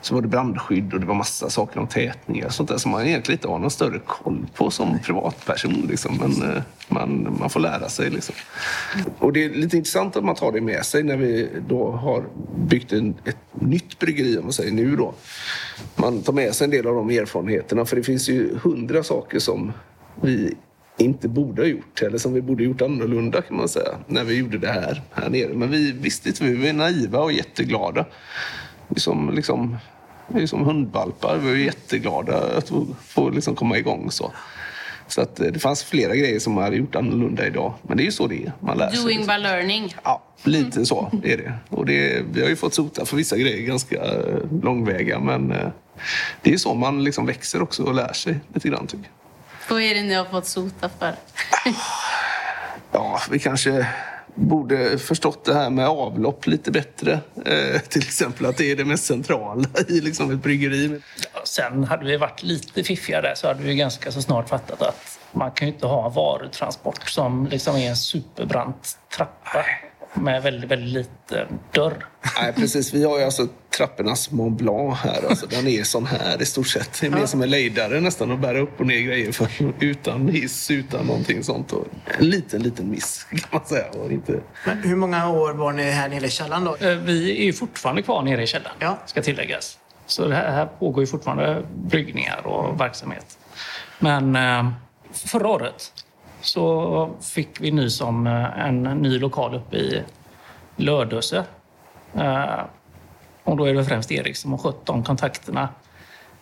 [0.00, 2.90] så var det brandskydd och det var massa saker om tätningar och sånt där som
[2.90, 5.86] man egentligen inte har någon större koll på som privatperson.
[5.88, 6.18] Liksom.
[6.20, 8.10] Men eh, man, man får lära sig.
[8.10, 8.34] Liksom.
[9.18, 12.24] Och det är lite intressant att man tar det med sig när vi då har
[12.56, 15.14] byggt en, ett nytt bryggeri, om man säger nu då.
[15.94, 19.38] Man tar med sig en del av de erfarenheterna för det finns ju hundra saker
[19.38, 19.72] som
[20.22, 20.54] vi
[20.98, 24.24] inte borde ha gjort eller som vi borde ha gjort annorlunda kan man säga när
[24.24, 25.54] vi gjorde det här, här nere.
[25.54, 28.04] Men vi visste inte, vi var naiva och jätteglada.
[28.88, 29.76] Vi som, liksom,
[30.28, 32.72] vi är som hundvalpar, vi var jätteglada att
[33.06, 34.10] få, liksom komma igång.
[34.10, 34.32] Så.
[35.08, 37.74] Så att eh, det fanns flera grejer som man hade gjort annorlunda idag.
[37.82, 38.52] Men det är ju så det är.
[38.60, 38.92] Man lär.
[38.96, 39.36] Doing liksom.
[39.36, 39.94] by learning.
[40.04, 41.52] Ja, lite så är det.
[41.68, 45.20] Och det, vi har ju fått sota för vissa grejer ganska eh, långväga.
[45.20, 45.68] Men eh,
[46.42, 49.74] det är så man liksom växer också och lär sig lite grann tycker jag.
[49.74, 51.14] Vad är det ni har fått sota för?
[52.92, 53.86] Ja, vi kanske
[54.34, 57.20] borde förstått det här med avlopp lite bättre.
[57.44, 61.00] Eh, till exempel att det är det mest centrala i liksom ett bryggeri.
[61.44, 65.50] Sen hade vi varit lite fiffigare så hade vi ganska så snart fattat att man
[65.50, 69.64] kan ju inte ha varutransport som liksom är en superbrant trappa
[70.20, 72.06] med väldigt, väldigt lite dörr.
[72.40, 72.94] Nej, precis.
[72.94, 73.46] Vi har ju alltså
[73.76, 75.28] trappornas Mont Blanc här.
[75.28, 77.00] Alltså, den är sån här i stort sett.
[77.00, 79.48] Det är mer som en lejdare nästan att bära upp och ner grejer för,
[79.80, 81.72] utan hiss, utan någonting sånt.
[81.72, 81.86] Och
[82.18, 83.86] en liten, liten miss kan man säga.
[83.90, 84.40] Och inte...
[84.66, 86.76] Men hur många år var ni här nere i källaren då?
[86.76, 88.98] Eh, Vi är ju fortfarande kvar nere i källaren, Ja.
[89.06, 89.78] ska tilläggas.
[90.06, 93.38] Så det här, här pågår ju fortfarande bryggningar och verksamhet.
[93.98, 94.70] Men eh,
[95.12, 95.92] förra året
[96.46, 100.02] så fick vi nys om eh, en ny lokal uppe i
[100.76, 101.44] Lödöse.
[102.14, 102.60] Eh,
[103.44, 105.68] och då är det främst Erik som har skött de kontakterna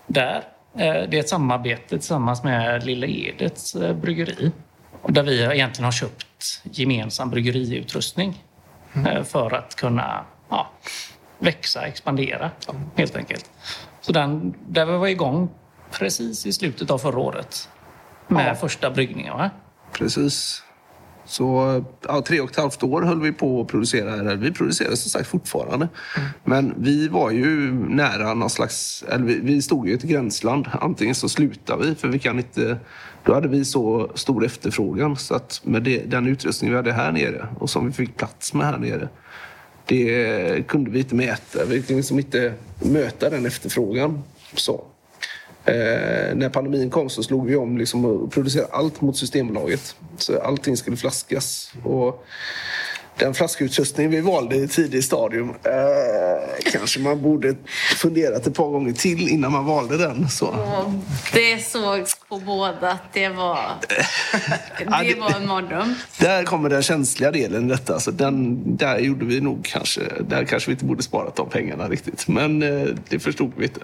[0.07, 0.37] där.
[0.75, 4.53] Eh, det är ett samarbete tillsammans med Lilla Edets bryggeri.
[5.09, 8.45] Där vi egentligen har köpt gemensam bryggeriutrustning
[9.07, 10.71] eh, för att kunna ja,
[11.39, 12.51] växa, expandera
[12.97, 13.51] helt enkelt.
[14.01, 15.49] Så den, där vi var igång
[15.91, 17.69] precis i slutet av förra året
[18.27, 19.37] med första bryggningen.
[19.37, 19.51] Va?
[19.99, 20.63] Precis.
[21.27, 24.37] Så ja, tre och ett halvt år höll vi på att producera här.
[24.37, 25.89] Vi producerar som sagt fortfarande.
[26.45, 29.05] Men vi var ju nära någon slags...
[29.09, 30.69] Eller vi, vi stod ju i ett gränsland.
[30.81, 32.79] Antingen så slutar vi, för vi kan inte...
[33.25, 35.17] Då hade vi så stor efterfrågan.
[35.17, 38.55] Så att med det, den utrustning vi hade här nere och som vi fick plats
[38.55, 39.09] med här nere.
[39.87, 41.65] Det kunde vi inte mäta.
[41.65, 44.23] Vi kunde liksom inte möta den efterfrågan.
[44.55, 44.85] Så.
[45.67, 49.97] Eh, när pandemin kom så slog vi om liksom och producerade allt mot Systembolaget.
[50.19, 51.73] Så allting skulle flaskas.
[51.85, 52.27] Och
[53.19, 57.55] den flaskutrustning vi valde i tidigt stadium eh, kanske man borde
[57.97, 60.29] funderat ett par gånger till innan man valde den.
[60.29, 60.47] Så.
[60.47, 60.93] Och
[61.33, 63.59] det sågs på båda att det var,
[64.79, 65.95] det var en mardröm.
[66.19, 68.01] Där kommer den känsliga delen i detta.
[68.01, 70.01] Så den, där gjorde vi nog kanske...
[70.29, 72.29] Där kanske vi inte borde sparat de pengarna riktigt.
[72.29, 73.81] Men eh, det förstod vi inte.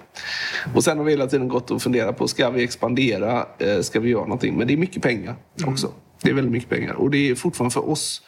[0.75, 3.47] Och sen har vi hela tiden gått och funderat på, ska vi expandera?
[3.59, 4.57] Eh, ska vi göra någonting?
[4.57, 5.35] Men det är mycket pengar
[5.67, 5.93] också.
[6.23, 6.95] Det är väldigt mycket pengar.
[6.95, 8.23] Och det är fortfarande för oss...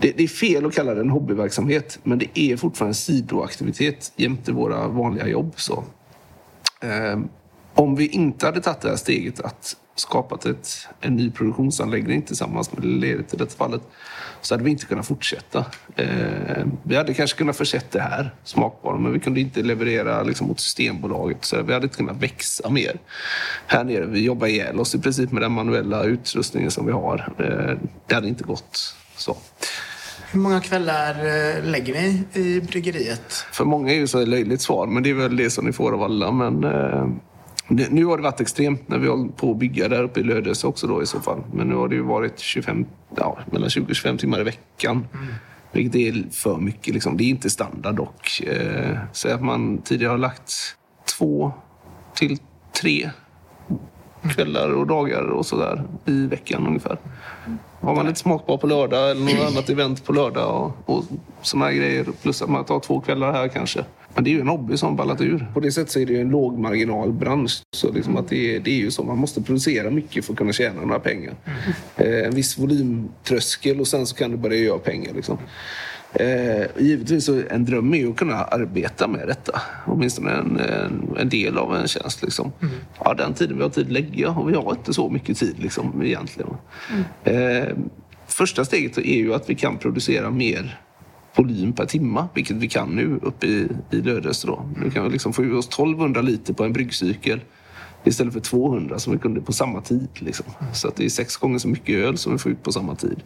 [0.00, 4.12] Det, det är fel att kalla det en hobbyverksamhet, men det är fortfarande en sidoaktivitet
[4.16, 5.52] jämte våra vanliga jobb.
[5.56, 5.84] Så.
[6.80, 7.20] Eh,
[7.74, 12.72] om vi inte hade tagit det här steget att skapat ett, en ny produktionsanläggning tillsammans
[12.72, 13.82] med Ledet i detta fallet
[14.40, 15.64] så hade vi inte kunnat fortsätta.
[15.96, 20.46] Eh, vi hade kanske kunnat försett det här smakbaren men vi kunde inte leverera liksom,
[20.46, 22.98] mot Systembolaget så vi hade inte kunnat växa mer.
[23.66, 27.32] Här nere, vi jobbar ihjäl oss i princip med den manuella utrustningen som vi har.
[27.38, 29.36] Eh, det hade inte gått så.
[30.32, 33.32] Hur många kvällar eh, lägger ni i bryggeriet?
[33.52, 35.72] För många är ju så ett löjligt svar, men det är väl det som ni
[35.72, 36.32] får av alla.
[36.32, 37.08] Men, eh,
[37.68, 40.66] nu har det varit extremt när vi håller på att bygga där uppe i Lödöse
[40.66, 41.42] också då i så fall.
[41.52, 45.06] Men nu har det ju varit 25, ja, mellan 20 och 25 timmar i veckan.
[45.72, 46.94] Vilket är för mycket.
[46.94, 47.16] Liksom.
[47.16, 48.40] Det är inte standard dock.
[48.40, 50.52] Eh, så att man tidigare har lagt
[51.18, 51.52] två
[52.14, 52.38] till
[52.80, 53.10] tre
[54.34, 56.98] kvällar och dagar och sådär i veckan ungefär.
[57.80, 61.04] Har man lite smakbar på lördag eller något annat event på lördag och, och
[61.42, 62.06] såna här grejer.
[62.22, 63.84] Plus att man tar två kvällar här kanske.
[64.14, 65.46] Men det är ju en hobby som ballat ur.
[65.54, 67.62] På det sättet så är det ju en lågmarginalbransch.
[67.76, 69.02] Så liksom att det, är, det är ju så.
[69.02, 71.34] Man måste producera mycket för att kunna tjäna några pengar.
[71.96, 75.14] Eh, en viss volymtröskel och sen så kan du börja göra pengar.
[75.14, 75.38] Liksom.
[76.12, 79.60] Eh, givetvis så en dröm är ju att kunna arbeta med detta.
[79.86, 82.22] Åtminstone en, en, en del av en tjänst.
[82.22, 82.52] Liksom.
[83.04, 85.54] Ja, den tiden vi har tid lägger jag och vi har inte så mycket tid
[85.58, 86.50] liksom, egentligen.
[87.24, 87.76] Eh,
[88.26, 90.80] första steget är ju att vi kan producera mer
[91.34, 94.46] volym per timma, vilket vi kan nu uppe i, i Lödöse.
[94.46, 94.64] Då.
[94.76, 97.40] Nu kan vi liksom få ur oss 1200 liter på en bryggcykel
[98.04, 100.08] istället för 200 som vi kunde på samma tid.
[100.14, 100.46] Liksom.
[100.72, 102.94] Så att det är sex gånger så mycket öl som vi får ut på samma
[102.94, 103.22] tid.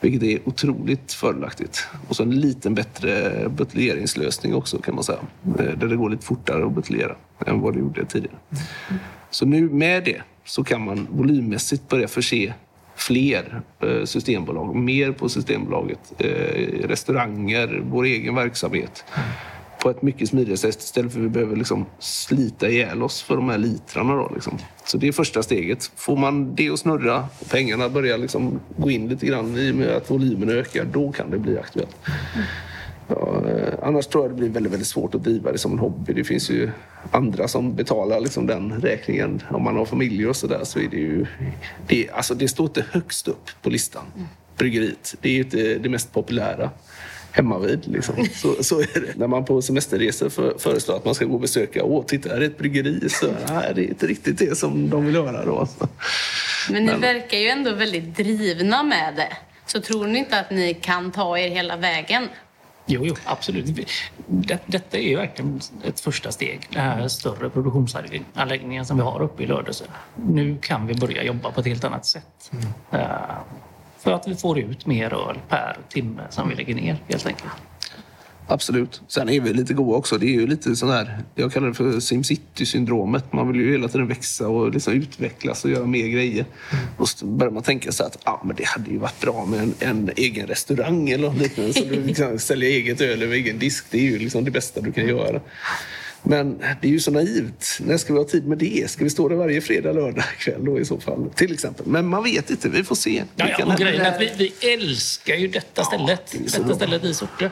[0.00, 1.86] Vilket är otroligt fördelaktigt.
[2.08, 5.18] Och så en liten bättre buteljeringslösning också kan man säga.
[5.58, 8.36] Eh, där det går lite fortare att buteljera än vad det gjorde tidigare.
[9.30, 12.54] Så nu med det så kan man volymmässigt börja förse
[12.96, 19.04] fler eh, systembolag, mer på Systembolaget, eh, restauranger, vår egen verksamhet
[19.82, 23.36] på ett mycket smidigare sätt istället för att vi behöver liksom slita ihjäl oss för
[23.36, 24.14] de här litrarna.
[24.14, 24.58] Då, liksom.
[24.84, 25.90] Så det är första steget.
[25.96, 29.74] Får man det att snurra och pengarna börjar liksom gå in lite grann i och
[29.74, 31.96] med att volymen ökar, då kan det bli aktuellt.
[33.08, 35.78] Ja, eh, annars tror jag det blir väldigt, väldigt svårt att driva det som en
[35.78, 36.12] hobby.
[36.12, 36.70] Det finns ju
[37.10, 39.42] andra som betalar liksom den räkningen.
[39.50, 41.26] Om man har familj och sådär så är det ju...
[41.86, 44.02] Det, alltså det står inte högst upp på listan,
[44.56, 45.14] bryggeriet.
[45.20, 46.70] Det är ju inte det mest populära
[47.38, 47.86] hemma vid.
[47.86, 48.26] Liksom.
[48.34, 49.16] Så, så är det.
[49.16, 52.36] När man på semesterresor för, föreslår att man ska gå och besöka, åh titta här
[52.36, 55.68] är ett bryggeri, så nej, det är inte riktigt det som de vill höra då.
[56.70, 59.36] Men ni verkar ju ändå väldigt drivna med det.
[59.66, 62.28] Så tror ni inte att ni kan ta er hela vägen?
[62.86, 63.88] Jo, jo, absolut.
[64.26, 66.60] Det, detta är ju verkligen ett första steg.
[66.70, 69.84] Den här större produktionsanläggningen som vi har uppe i Lödöse.
[70.16, 72.50] Nu kan vi börja jobba på ett helt annat sätt.
[72.90, 73.00] Eh,
[73.98, 77.52] för att vi får ut mer öl per timme som vi lägger ner helt enkelt.
[78.50, 79.02] Absolut.
[79.08, 80.18] Sen är vi lite goa också.
[80.18, 83.32] Det är ju lite sån här, jag kallar det för SimCity-syndromet.
[83.32, 86.44] Man vill ju hela tiden växa och liksom utvecklas och göra mer grejer.
[86.96, 89.60] Och så börjar man tänka sig att ah, men det hade ju varit bra med
[89.60, 91.72] en, en egen restaurang eller något liknande.
[91.72, 93.84] Så du liksom säljer eget öl över egen disk.
[93.90, 95.40] Det är ju liksom det bästa du kan göra.
[96.28, 97.78] Men det är ju så naivt.
[97.80, 98.90] När ska vi ha tid med det?
[98.90, 101.30] Ska vi stå där varje fredag, lördag kväll då i så fall?
[101.34, 101.86] Till exempel.
[101.86, 102.68] Men man vet inte.
[102.68, 103.24] Vi får se.
[103.36, 106.32] Ja, ja, och grejen är att vi, vi älskar ju detta stället.
[106.32, 107.50] det detta stället i Surte.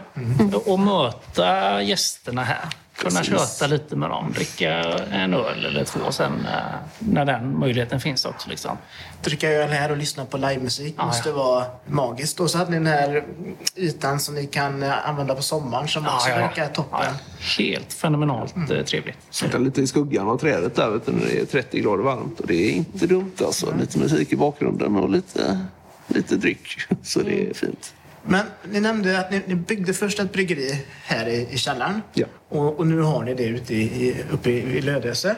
[0.64, 2.64] Och möta gästerna här.
[2.98, 4.32] Kunna köta lite med dem.
[4.32, 4.70] Dricka
[5.12, 6.52] en öl eller två sen eh,
[6.98, 8.48] när den möjligheten finns också.
[8.50, 8.78] Liksom.
[9.22, 11.34] Dricka öl här och lyssna på livemusik Ja, måste ja.
[11.34, 12.40] vara magiskt.
[12.40, 13.24] Och så hade ni den här
[13.76, 16.98] ytan som ni kan eh, använda på sommaren som också verkar toppen.
[17.02, 17.06] Ja,
[17.38, 17.64] ja.
[17.64, 18.76] Helt fenomenalt Mm.
[18.76, 19.18] eh, trevligt.
[19.30, 22.40] Sitta lite i skuggan av trädet där vet du, när det är 30 grader varmt.
[22.40, 23.74] Och det är inte dumt alltså.
[23.80, 25.60] Lite musik i bakgrunden och lite,
[26.08, 26.68] lite dryck.
[27.02, 27.92] Så det är fint.
[28.28, 32.02] Men ni nämnde att ni, ni byggde först ett bryggeri här i, i källaren.
[32.14, 32.26] Ja.
[32.48, 35.36] Och, och nu har ni det ute i, i, uppe i, i Lödöse.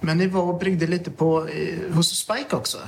[0.00, 2.78] Men ni var och bryggde lite på, eh, hos Spike också.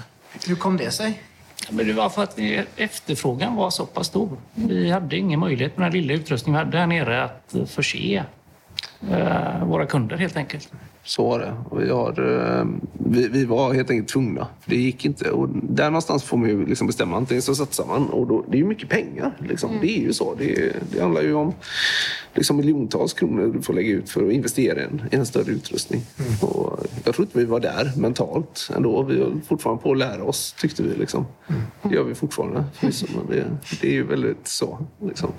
[0.46, 1.22] Hur kom det sig?
[1.70, 4.36] Men det var för att vi, efterfrågan var så pass stor.
[4.54, 8.24] Vi hade ingen möjlighet med den lilla utrustningen vi hade här nere att förse
[9.10, 10.72] eh, våra kunder helt enkelt.
[11.04, 11.54] Så var det.
[11.70, 14.46] Och vi, har, eh, vi, vi var helt enkelt tvungna.
[14.66, 15.30] Det gick inte.
[15.30, 17.16] Och där någonstans får man ju liksom bestämma.
[17.16, 18.06] Antingen så satsar man.
[18.08, 19.36] Och då, det är ju mycket pengar.
[19.38, 19.78] Liksom.
[19.80, 20.34] Det är ju så.
[20.34, 21.52] Det, det handlar ju om
[22.34, 25.52] liksom miljontals kronor du får lägga ut för att investera i en, i en större
[25.52, 26.02] utrustning.
[26.40, 29.02] Och jag tror inte vi var där mentalt ändå.
[29.02, 30.94] Vi höll fortfarande på att lära oss, tyckte vi.
[30.94, 31.26] Liksom.
[31.82, 32.64] Det gör vi fortfarande.
[32.80, 33.44] Men det,
[33.80, 34.78] det är ju väldigt så.
[35.00, 35.32] Liksom.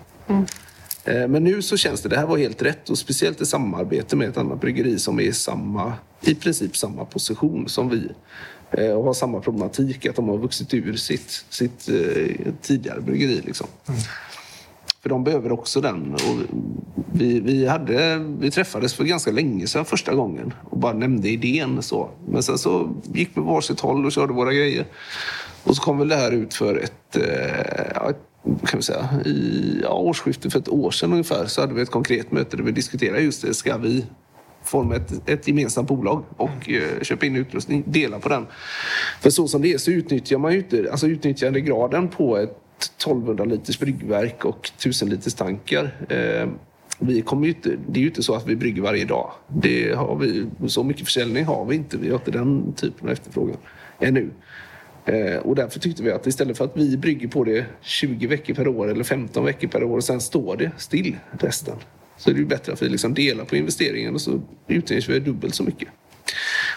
[1.05, 4.15] Eh, Men nu så känns det, det här var helt rätt och speciellt i samarbete
[4.15, 8.09] med ett annat bryggeri som är i samma, i princip samma position som vi.
[8.71, 13.41] Eh, Och har samma problematik, att de har vuxit ur sitt, sitt eh, tidigare bryggeri.
[13.45, 13.67] Liksom.
[15.01, 16.13] För de behöver också den.
[16.13, 16.59] Och
[17.13, 21.81] vi, vi, hade, vi träffades för ganska länge sedan första gången och bara nämnde idén.
[21.81, 22.09] Så.
[22.29, 24.85] Men sen så gick vi varsitt håll och körde våra grejer.
[25.63, 29.93] Och så kom väl det här ut för ett, ett kan vi säga, i ja,
[29.93, 33.21] årsskiftet för ett år sedan ungefär så hade vi ett konkret möte där vi diskuterade
[33.21, 33.53] just det.
[33.53, 34.05] Ska vi
[34.63, 38.45] forma ett, ett gemensamt bolag och eh, köpa in utrustning, dela på den.
[39.21, 42.59] För så som det är så utnyttjar man ju inte, alltså utnyttjandegraden på ett
[42.97, 46.05] 1200 liters bryggverk och 1000 liters tankar.
[46.09, 46.49] Eh,
[46.99, 49.31] vi kommer inte, det är ju inte så att vi brygger varje dag.
[49.47, 51.97] Det har vi, så mycket försäljning har vi inte.
[51.97, 53.57] Vi har inte den typen av efterfrågan
[53.99, 54.29] ännu.
[55.05, 58.53] Eh, och därför tyckte vi att istället för att vi brygger på det 20 veckor
[58.53, 61.75] per år eller 15 veckor per år och sen står det still resten.
[62.17, 65.19] Så är det ju bättre att vi liksom delar på investeringen och så utnyttjar vi
[65.19, 65.89] dubbelt så mycket.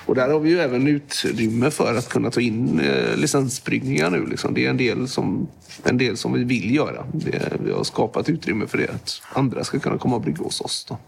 [0.07, 4.27] Och där har vi ju även utrymme för att kunna ta in eh, licensbryggningar nu.
[4.27, 4.55] Liksom.
[4.55, 5.49] Det är en del, som,
[5.85, 7.07] en del som vi vill göra.
[7.13, 8.89] Det, vi har skapat utrymme för det.
[8.89, 10.87] Att andra ska kunna komma och brygga hos oss.
[10.89, 10.99] Då.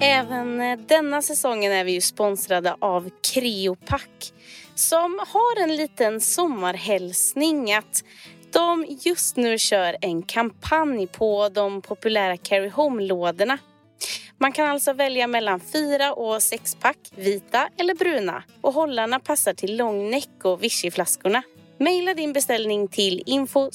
[0.00, 4.32] Även eh, denna säsongen är vi ju sponsrade av Creopack
[4.82, 8.04] som har en liten sommarhälsning att
[8.52, 13.58] de just nu kör en kampanj på de populära Carry Home-lådorna.
[14.38, 18.42] Man kan alltså välja mellan fyra och sexpack, vita eller bruna.
[18.60, 21.42] Och hållarna passar till långnäck och vichyflaskorna.
[21.78, 23.70] Maila din beställning till info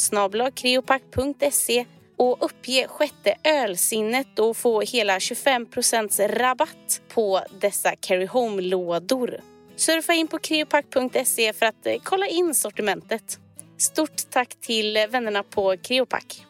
[2.18, 9.42] och uppge sjätte ölsinnet och få hela 25% rabatt på dessa carry home-lådor.
[9.78, 13.40] Surfa in på creopack.se för att eh, kolla in sortimentet.
[13.78, 16.46] Stort tack till vännerna på Creopack.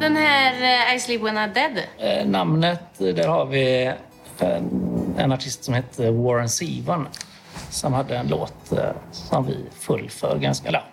[0.00, 0.52] Den här
[0.90, 1.82] uh, I sleep when I'm dead.
[1.98, 3.92] Eh, namnet, där har vi
[4.38, 7.06] en, en artist som heter Warren Zevon
[7.70, 10.68] som hade en låt eh, som vi föll för ganska...
[10.68, 10.84] Eller,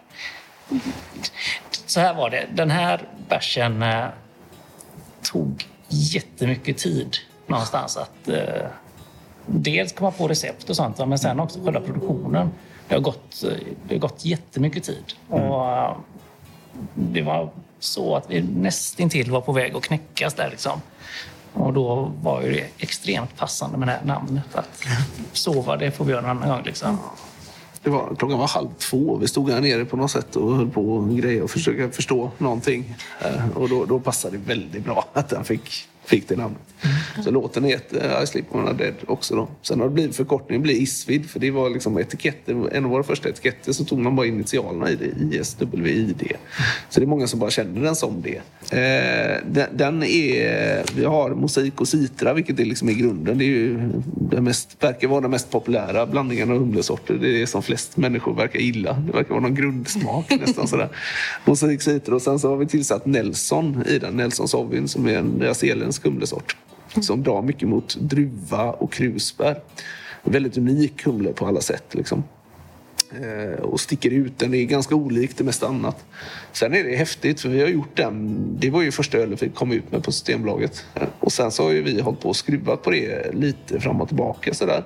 [1.85, 2.45] så här var det.
[2.53, 4.05] Den här bärsen eh,
[5.21, 7.17] tog jättemycket tid
[7.47, 8.67] någonstans att eh,
[9.45, 12.49] dels komma på recept och sånt, men sen också själva produktionen.
[12.87, 13.43] Det har gått,
[13.87, 15.13] det har gått jättemycket tid.
[15.29, 15.95] Och, eh,
[16.93, 20.49] det var så att vi nästintill var på väg att knäckas där.
[20.49, 20.81] Liksom.
[21.53, 24.55] Och då var ju det extremt passande med det här namnet.
[24.55, 24.83] Att
[25.33, 26.61] sova, det får vi göra en annan gång.
[26.65, 26.97] Liksom.
[27.83, 29.17] Det var, klockan var halv två.
[29.17, 32.31] Vi stod här nere på något sätt och höll på och grejer och försöka förstå
[32.37, 32.95] någonting.
[33.21, 36.61] Eh, och då, då passade det väldigt bra att den fick fick det namnet.
[37.23, 39.35] Så låten heter I sleep when I'm dead också.
[39.35, 39.47] Då.
[39.61, 43.03] Sen har det blivit förkortningen blir Isvid för det var liksom etiketter, en av våra
[43.03, 46.37] första etiketter så tog man bara initialerna i det, ISWID.
[46.89, 48.37] Så det är många som bara känner den som det.
[48.71, 53.37] Eh, den, den, är, vi har mosaik och citra vilket är liksom i grunden.
[53.37, 57.13] Det är ju det mest, verkar vara den mest populära blandningen av humlesorter.
[57.13, 58.93] Det är det som flest människor verkar gilla.
[58.93, 60.89] Det verkar vara någon grundsmak nästan sådär.
[61.45, 64.17] Mosaik, citra och sen så har vi tillsatt Nelson i den.
[64.17, 66.55] Nelson Sauvin som är en nyzeeländsk humlesort
[67.01, 69.61] som drar mycket mot druva och krusbär.
[70.23, 71.85] Väldigt unik humle på alla sätt.
[71.91, 72.23] Liksom.
[73.21, 74.39] Eh, och sticker ut.
[74.39, 76.05] Den är ganska olik det mesta annat.
[76.51, 78.47] Sen är det häftigt för vi har gjort den.
[78.59, 80.85] Det var ju första ölen vi kom ut med på Systembolaget.
[81.19, 84.07] Och sen så har ju vi hållit på och skruvat på det lite fram och
[84.07, 84.53] tillbaka.
[84.53, 84.83] Sådär.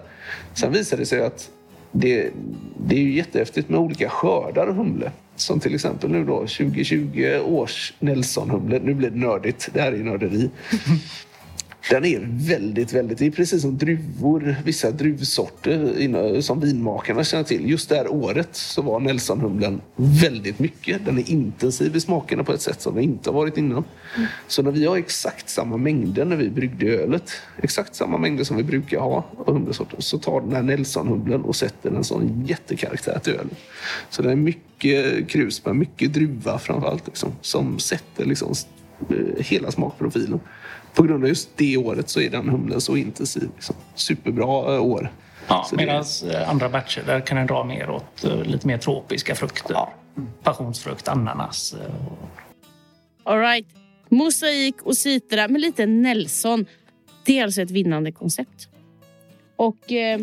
[0.53, 1.49] Sen visade det sig att
[1.91, 2.32] det,
[2.78, 5.12] det är ju jättehäftigt med olika skördar humle.
[5.42, 8.80] Som till exempel nu då 2020 års Nelson-humle.
[8.84, 9.70] Nu blir det nördigt.
[9.74, 10.50] Det här är ju nörderi.
[11.90, 13.18] Den är väldigt, väldigt...
[13.18, 17.70] Det är precis som druvor, vissa druvsorter som vinmakarna känner till.
[17.70, 21.06] Just det här året så var Nelsonhumlen väldigt mycket.
[21.06, 23.84] Den är intensiv i smakerna på ett sätt som den inte har varit innan.
[24.48, 28.58] Så när vi har exakt samma mängder när vi bryggde ölet, exakt samma mängder som
[28.58, 33.20] vi brukar ha av humlesorter, så tar den här Nelsonhumlen och sätter en sån jättekaraktär
[33.20, 33.58] till ölet.
[34.10, 38.54] Så det är mycket krusbär, mycket druva framförallt, liksom, som sätter liksom,
[39.10, 40.40] eh, hela smakprofilen
[41.00, 43.50] på grund av just det året så är den humlen så intensiv.
[43.56, 43.76] Liksom.
[43.95, 45.12] Superbra eh, år.
[45.47, 49.36] Ja, Medan eh, andra batcher där kan den dra mer åt uh, lite mer tropiska
[49.36, 49.74] frukter.
[49.74, 49.93] Ja.
[50.43, 51.76] Passionsfrukt, ananas.
[53.24, 53.68] All right.
[54.10, 56.66] Mosaik och citra med lite Nelson.
[57.26, 58.70] Det är alltså ett vinnande koncept.
[59.56, 60.20] Och eh,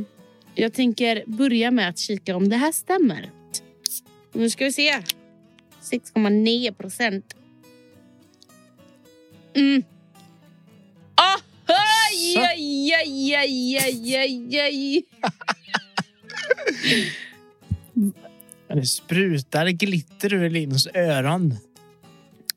[0.54, 3.30] jag tänker börja med att kika om det här stämmer.
[4.32, 4.92] Nu ska vi se.
[5.82, 7.34] 6,9 procent.
[9.54, 9.82] Mm.
[12.06, 15.02] Aj, aj, aj, aj, aj, aj, aj.
[18.68, 21.54] Det sprutar glitter ur Linus öron.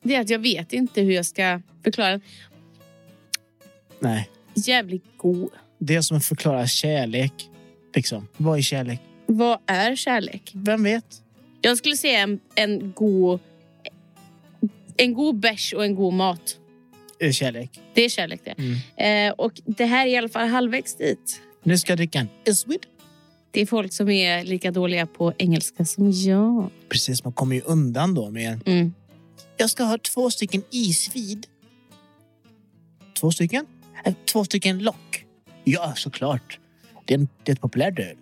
[0.02, 2.22] Det är att jag vet inte hur jag ska förklara.
[4.00, 4.30] Nej.
[4.56, 5.50] Jävligt god.
[5.78, 7.50] Det är som att förklara kärlek.
[7.96, 8.28] Liksom.
[8.38, 9.02] Vad är kärlek?
[9.26, 10.52] Vad är kärlek?
[10.54, 11.24] Vem vet?
[11.62, 13.40] Jag skulle säga en, en god...
[14.98, 16.58] En god bärs och en god mat
[17.20, 17.80] är kärlek.
[17.94, 18.56] Det är kärlek det.
[18.58, 19.30] Mm.
[19.30, 21.42] Eh, och det här är i alla fall halvvägs dit.
[21.64, 22.86] Nu ska jag dricka en Iswid.
[23.52, 26.70] Det är folk som är lika dåliga på engelska som jag.
[26.90, 28.68] Precis, man kommer ju undan då med...
[28.68, 28.94] Mm.
[29.58, 31.48] Jag ska ha två stycken isvid.
[33.20, 33.66] Två stycken?
[34.06, 35.26] Äh, två stycken lock.
[35.64, 36.60] Ja, såklart.
[37.06, 38.18] Det är, en, det är ett populärt öl.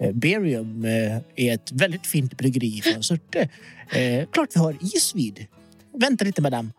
[0.00, 3.48] Eh, Berium eh, är ett väldigt fint bryggeri från Surte.
[3.90, 5.46] Eh, klart vi har isvid.
[5.92, 6.70] Vänta lite, madame.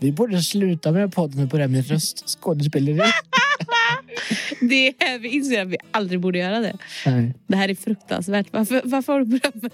[0.00, 3.00] Vi borde sluta med podden och börja med röstskådespeleri.
[4.60, 6.76] det är, vi inser att vi aldrig borde göra det.
[7.06, 7.34] Nej.
[7.46, 8.46] Det här är fruktansvärt.
[8.50, 9.70] Varför, varför har du med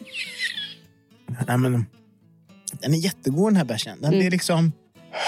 [1.46, 1.86] Nej, men,
[2.72, 4.00] Den är jättegod den här bärsen.
[4.00, 4.26] Den mm.
[4.26, 4.72] är liksom...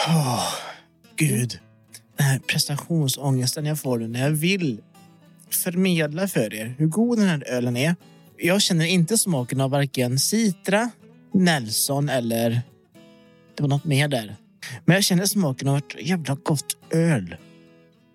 [0.08, 0.54] Oh,
[1.16, 1.58] Gud.
[2.16, 4.80] Den här prestationsångesten jag får när jag vill
[5.50, 7.96] förmedla för er hur god den här ölen är.
[8.38, 10.90] Jag känner inte smaken av varken Citra,
[11.34, 12.62] Nelson eller
[13.54, 14.36] det var något mer där.
[14.84, 17.36] Men jag känner smaken av ett jävla gott öl.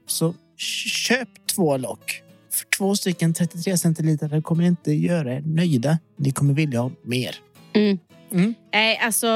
[0.08, 2.22] Så köp två lock.
[2.52, 6.00] För två stycken 33 centiliter kommer inte göra er nöjda.
[6.18, 7.36] Ni kommer vilja ha mer.
[7.74, 8.00] Mm.
[8.32, 8.54] Mm.
[8.74, 9.28] Nej, alltså.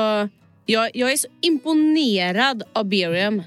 [0.65, 3.43] Jag, jag är så imponerad av Berium.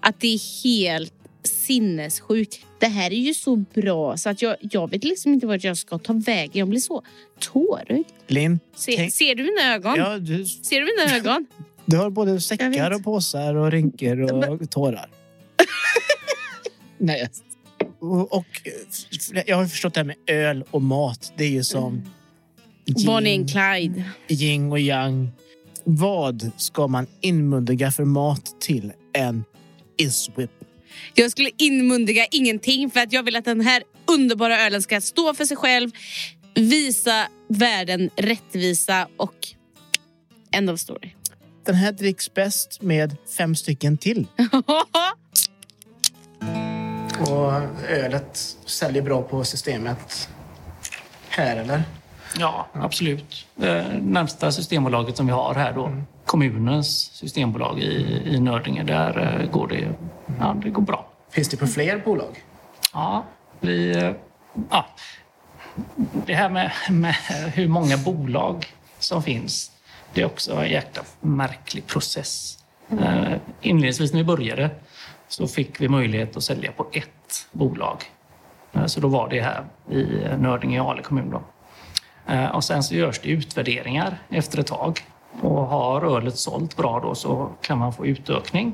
[0.00, 1.14] Att det är helt
[1.44, 2.60] sinnessjukt.
[2.80, 5.76] Det här är ju så bra så att jag, jag vet liksom inte vart jag
[5.76, 6.50] ska ta vägen.
[6.52, 7.02] Jag blir så
[7.38, 8.06] tårögd.
[8.26, 9.94] Linn, Se, Ser du mina ögon?
[9.96, 11.46] ja, du, Ser du mina ögon?
[11.86, 15.10] du har både säckar och påsar och rynkor och tårar.
[16.98, 17.28] Nej.
[18.00, 18.46] Och, och
[19.46, 21.32] jag har förstått det här med öl och mat.
[21.36, 22.02] Det är ju som
[23.06, 24.04] Bonnie yin, and Clyde.
[24.28, 25.30] yin och yang.
[25.84, 29.44] Vad ska man inmundiga för mat till en
[29.96, 30.50] iswhip?
[31.14, 35.34] Jag skulle inmundiga ingenting för att jag vill att den här underbara ölen ska stå
[35.34, 35.90] för sig själv,
[36.54, 39.34] visa världen rättvisa och
[40.52, 41.10] end of story.
[41.64, 44.26] Den här dricks bäst med fem stycken till.
[47.20, 47.52] Och
[47.88, 48.36] ölet
[48.66, 50.28] säljer bra på systemet
[51.28, 51.82] här, eller?
[52.38, 53.46] Ja, absolut.
[53.54, 55.96] Det närmsta systembolaget som vi har här då,
[56.26, 59.88] kommunens systembolag i, i Nördinge, där eh, går det,
[60.40, 61.08] ja, det går bra.
[61.30, 62.44] Finns det på fler bolag?
[62.92, 63.24] Ja,
[63.60, 63.96] vi...
[63.96, 64.12] eh,
[64.70, 64.86] Ja,
[66.26, 67.14] det här med, med
[67.54, 68.66] hur många bolag
[68.98, 69.70] som finns,
[70.14, 72.58] det är också en jäkla märklig process.
[72.90, 73.40] Mm.
[73.60, 74.70] Inledningsvis när vi började
[75.28, 77.96] så fick vi möjlighet att sälja på ett bolag.
[78.72, 80.04] Eh, så då var det här i
[80.38, 81.30] Nördinge i Ale kommun.
[81.30, 81.42] Då.
[82.32, 85.00] Eh, och sen så görs det utvärderingar efter ett tag.
[85.40, 88.72] Och har ölet sålt bra då så kan man få utökning.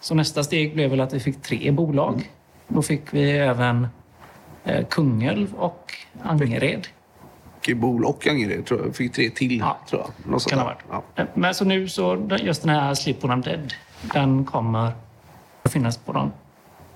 [0.00, 2.30] Så nästa steg blev väl att vi fick tre bolag.
[2.68, 3.88] Då fick vi även
[4.90, 5.92] Kungälv och
[6.22, 6.86] Angered.
[7.72, 8.96] Bol och Angered tror jag.
[8.96, 9.58] Fick tre till.
[9.58, 9.78] Ja.
[9.90, 10.30] tror jag.
[10.32, 11.04] Något sånt Kan ha varit.
[11.16, 11.24] Ja.
[11.34, 13.72] Men så nu så just den här Sleep When I'm Dead,
[14.14, 14.92] den kommer
[15.62, 16.32] att finnas på de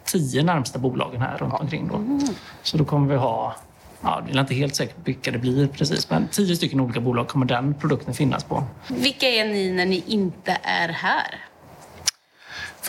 [0.05, 1.89] tio närmsta bolagen här runt omkring.
[1.89, 2.21] Då.
[2.63, 3.57] Så då kommer vi ha,
[4.01, 7.29] ja, det är inte helt säkert vilka det blir precis, men tio stycken olika bolag
[7.29, 8.65] kommer den produkten finnas på.
[8.89, 11.48] Vilka är ni när ni inte är här?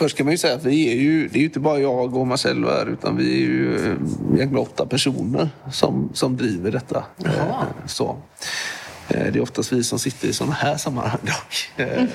[0.00, 2.16] Först kan man ju säga att vi är ju, det är ju inte bara jag
[2.16, 3.92] och Marcello här utan vi är ju eh,
[4.34, 7.04] egentligen åtta personer som, som driver detta.
[7.24, 8.16] Eh, Så.
[9.08, 11.86] Eh, Det är oftast vi som sitter i sådana här sammanhang dock.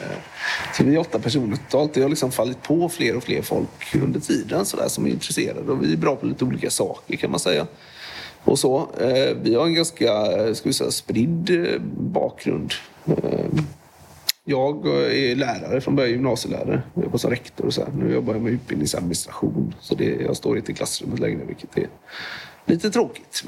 [0.77, 1.93] Så vi är åtta personer totalt.
[1.93, 5.09] Det har liksom fallit på fler och fler folk under tiden så där, som är
[5.09, 7.67] intresserade och vi är bra på lite olika saker kan man säga.
[8.43, 8.89] Och så.
[9.41, 10.07] Vi har en ganska
[10.55, 12.73] ska vi säga, spridd bakgrund.
[14.45, 16.81] Eh, jag är lärare från början, gymnasielärare.
[16.93, 17.91] Jag jobbar som rektor och så här.
[17.91, 19.75] Nu jobbar jag med utbildningsadministration.
[19.79, 21.87] Så det, jag står inte i klassrummet längre, vilket är
[22.65, 23.43] lite tråkigt.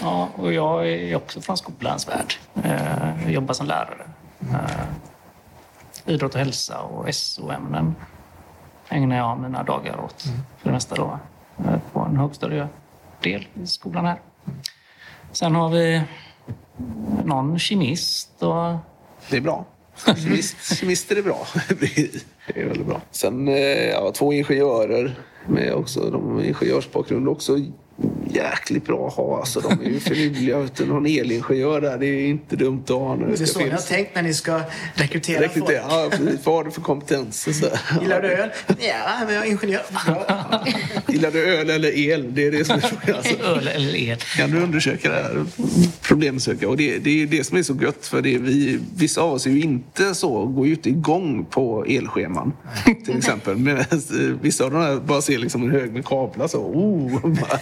[0.00, 2.34] Ja, och jag är också från skolans värld.
[2.64, 4.06] Eh, Jag jobbar som lärare.
[4.40, 4.86] Eh,
[6.14, 7.94] Idrott och hälsa och SO-ämnen
[8.88, 11.18] ägnar jag mina dagar åt för det mesta då,
[11.58, 12.68] eh, på en högstadiedel
[13.62, 14.20] i skolan här.
[15.32, 16.02] Sen har vi
[17.24, 18.76] någon kemist och
[19.30, 19.64] Det är bra.
[20.06, 21.46] Kemist, kemist är det bra.
[21.78, 23.02] Det är väldigt bra.
[23.10, 23.56] Sen eh,
[23.88, 25.14] ja, två ingenjörer
[25.48, 26.10] med också.
[26.10, 27.58] De har ingenjörsbakgrund också
[28.30, 29.38] jäkligt bra att ha.
[29.38, 30.68] Alltså, de är ju finurliga.
[30.86, 33.16] Någon elingenjör där, det är inte dumt att ha.
[33.16, 34.60] när Det är så ni har tänkt när ni ska
[34.94, 35.82] rekrytera Rekrytera.
[35.88, 35.92] folk.
[35.92, 36.46] Ja, precis.
[36.46, 37.46] Vad har du för kompetens?
[37.46, 37.66] Och så.
[38.02, 38.48] Gillar du öl?
[38.66, 38.94] Ja,
[39.26, 39.82] men jag är ingenjör.
[40.06, 40.66] Bra.
[41.08, 42.34] Gillar du öl eller el?
[42.34, 43.16] Det är det som är frågan.
[43.16, 44.18] Alltså, öl eller el.
[44.36, 45.44] kan du undersöka det här?
[46.08, 46.68] Problemsöka.
[46.68, 48.06] Och det, det är det som är så gött.
[48.06, 51.84] För det vi, vissa av oss är ju inte så, går ju inte igång på
[51.84, 52.52] elscheman.
[53.04, 53.56] Till exempel.
[53.56, 53.84] Medan
[54.40, 56.48] vissa av de här bara ser liksom en hög med kablar.
[56.48, 57.58] Så, oh, bara,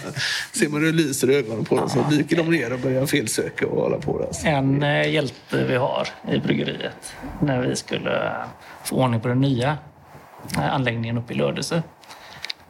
[0.51, 3.05] ser man hur det lyser i ögonen på dem så dyker de ner och börjar
[3.05, 4.27] felsöka och hålla på.
[4.31, 4.47] Så.
[4.47, 8.33] En eh, hjälte vi har i bryggeriet när vi skulle
[8.83, 9.77] få ordning på den nya
[10.57, 11.83] eh, anläggningen uppe i Lödöse.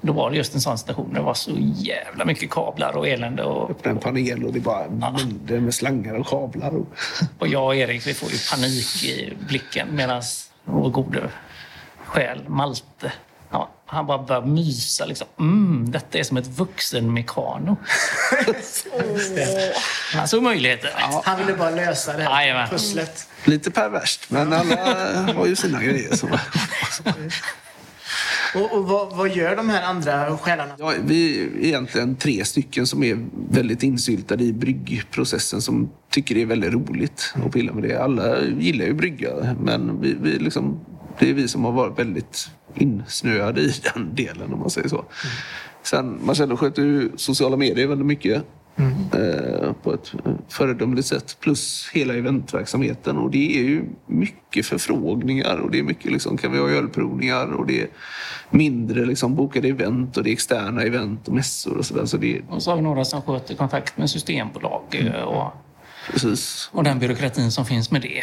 [0.02, 1.14] Då var det just en sån station.
[1.14, 3.44] Det var så jävla mycket kablar och elände.
[3.44, 6.76] Och, Öppna en panel och det är bara mängder med slangar och kablar.
[6.76, 6.88] Och...
[7.40, 10.22] och jag och Erik vi får ju panik i blicken medan
[10.66, 11.30] vår gode
[12.06, 13.12] själ Malte
[13.52, 15.06] Ja, han bara börjar mysa.
[15.06, 15.28] Liksom.
[15.40, 17.78] Mm, detta är som ett vuxenmekano.
[20.14, 20.92] Han såg möjligheter.
[21.24, 22.70] Han ville bara lösa det här Jajamän.
[22.70, 23.28] pusslet.
[23.44, 26.10] Lite perverst, men alla har ju sina grejer.
[28.58, 30.74] Och, och vad, vad gör de här andra själarna?
[30.78, 36.42] Ja, vi är egentligen tre stycken som är väldigt insyltade i bryggprocessen som tycker det
[36.42, 38.04] är väldigt roligt att pilla med det.
[38.04, 40.80] Alla gillar ju brygga, men vi, vi liksom,
[41.20, 45.06] det är vi som har varit väldigt insnöade i den delen om man säger så.
[45.84, 48.44] Sen Marcello sköter ju sociala medier väldigt mycket.
[48.80, 50.14] Eh, på ett
[50.50, 51.38] föredömligt sätt.
[51.40, 53.18] Plus hela eventverksamheten.
[53.18, 57.52] Och det är ju mycket förfrågningar och det är mycket liksom, kan vi ha ölprovningar
[57.52, 57.88] och det är
[58.50, 62.06] mindre liksom, bokade event och det är externa event och mässor och sådär.
[62.06, 65.54] Så det Och så har vi några som sköter kontakt med systembolag eh, och,
[66.12, 66.70] precis.
[66.74, 68.22] och den byråkratin som finns med det.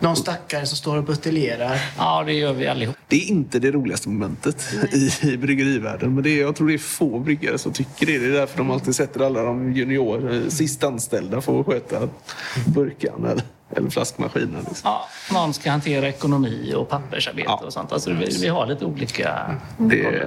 [0.00, 1.80] Någon stackare som står och buteljerar.
[1.98, 2.96] Ja, det gör vi allihop.
[3.08, 6.14] Det är inte det roligaste momentet i, i bryggerivärlden.
[6.14, 8.18] Men det är, jag tror det är få bryggare som tycker det.
[8.18, 12.08] Det är därför de alltid sätter alla de junior, sist anställda för att sköta
[12.66, 13.42] burkan eller,
[13.76, 14.56] eller flaskmaskinen.
[14.68, 14.80] Liksom.
[14.84, 17.62] Ja, någon ska hantera ekonomi och pappersarbete Ja.
[17.66, 17.92] och sånt.
[17.92, 19.56] Alltså, vi, vi har lite olika...
[19.78, 20.22] Det,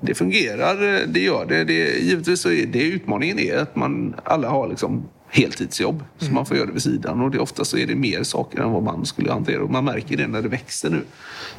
[0.00, 1.64] det fungerar, det gör det.
[1.64, 6.04] det givetvis så är det utmaningen är att man alla har liksom heltidsjobb.
[6.18, 7.20] Så man får göra det vid sidan.
[7.20, 9.62] Och det, ofta så är det mer saker än vad man skulle hantera.
[9.62, 11.02] Och man märker det när det växer nu.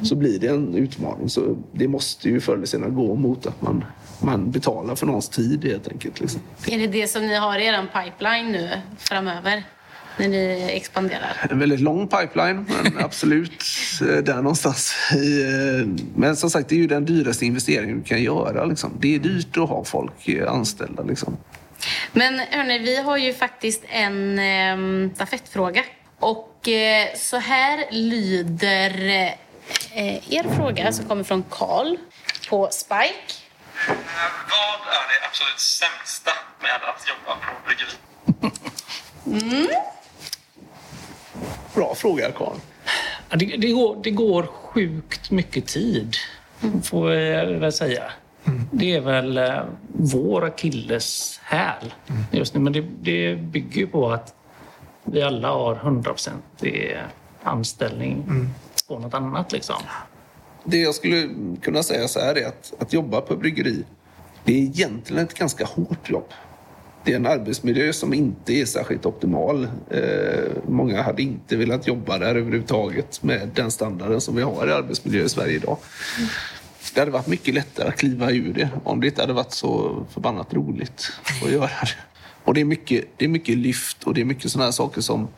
[0.02, 1.28] Så blir det en utmaning.
[1.28, 3.84] Så det måste ju förr eller senare gå mot att man,
[4.22, 6.20] man betalar för någons tid helt enkelt.
[6.20, 6.40] Liksom.
[6.66, 9.64] Är det det som ni har i er pipeline nu framöver?
[10.18, 11.46] När ni expanderar?
[11.50, 13.64] En väldigt lång pipeline, men absolut
[14.00, 14.94] eh, där någonstans.
[15.12, 18.64] Eh, Men som sagt, det är ju den dyraste investeringen du kan göra.
[18.64, 18.90] Liksom.
[19.00, 21.02] Det är dyrt att ha folk eh, anställda.
[21.02, 21.36] Liksom.
[22.12, 25.84] Men hörni, vi har ju faktiskt en eh, stafettfråga.
[26.18, 29.08] Och eh, så här lyder
[29.94, 31.96] eh, er fråga som kommer från Karl
[32.48, 33.34] på Spike.
[33.86, 36.30] Vad är det absolut sämsta
[36.60, 37.96] med att jobba på bryggeri?
[41.74, 42.56] Bra fråga, Karl.
[43.28, 46.16] Det, det, går, det går sjukt mycket tid,
[46.84, 48.12] får jag väl säga.
[48.70, 51.94] Det är väl eh, vår akilleshäl
[52.32, 52.60] just nu.
[52.60, 54.34] Men det, det bygger ju på att
[55.04, 56.30] vi alla har 100%
[57.42, 58.24] anställning
[58.88, 59.52] på något annat.
[59.52, 59.76] Liksom.
[60.64, 61.28] Det jag skulle
[61.62, 63.84] kunna säga så här är att, att jobba på bryggeri,
[64.44, 66.32] det är egentligen ett ganska hårt jobb.
[67.04, 69.68] Det är en arbetsmiljö som inte är särskilt optimal.
[69.90, 70.00] Eh,
[70.68, 75.24] många hade inte velat jobba där överhuvudtaget med den standarden som vi har i arbetsmiljö
[75.24, 75.78] i Sverige idag.
[76.94, 80.04] Det hade varit mycket lättare att kliva ur det om det inte hade varit så
[80.14, 81.12] förbannat roligt
[81.44, 81.94] att göra det.
[82.44, 85.00] Och det är mycket, det är mycket lyft och det är mycket sådana här saker
[85.00, 85.28] som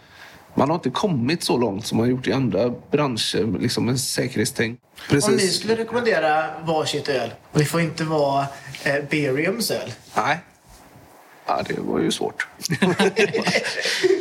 [0.54, 4.00] man har inte kommit så långt som man har gjort i andra branscher, liksom med
[4.00, 4.80] säkerhetstänk.
[5.10, 8.46] Om ni skulle rekommendera varsitt öl, och det får inte vara
[8.84, 9.92] eh, Beriums öl.
[10.16, 10.38] Nej.
[11.46, 12.46] Ja, det var ju svårt.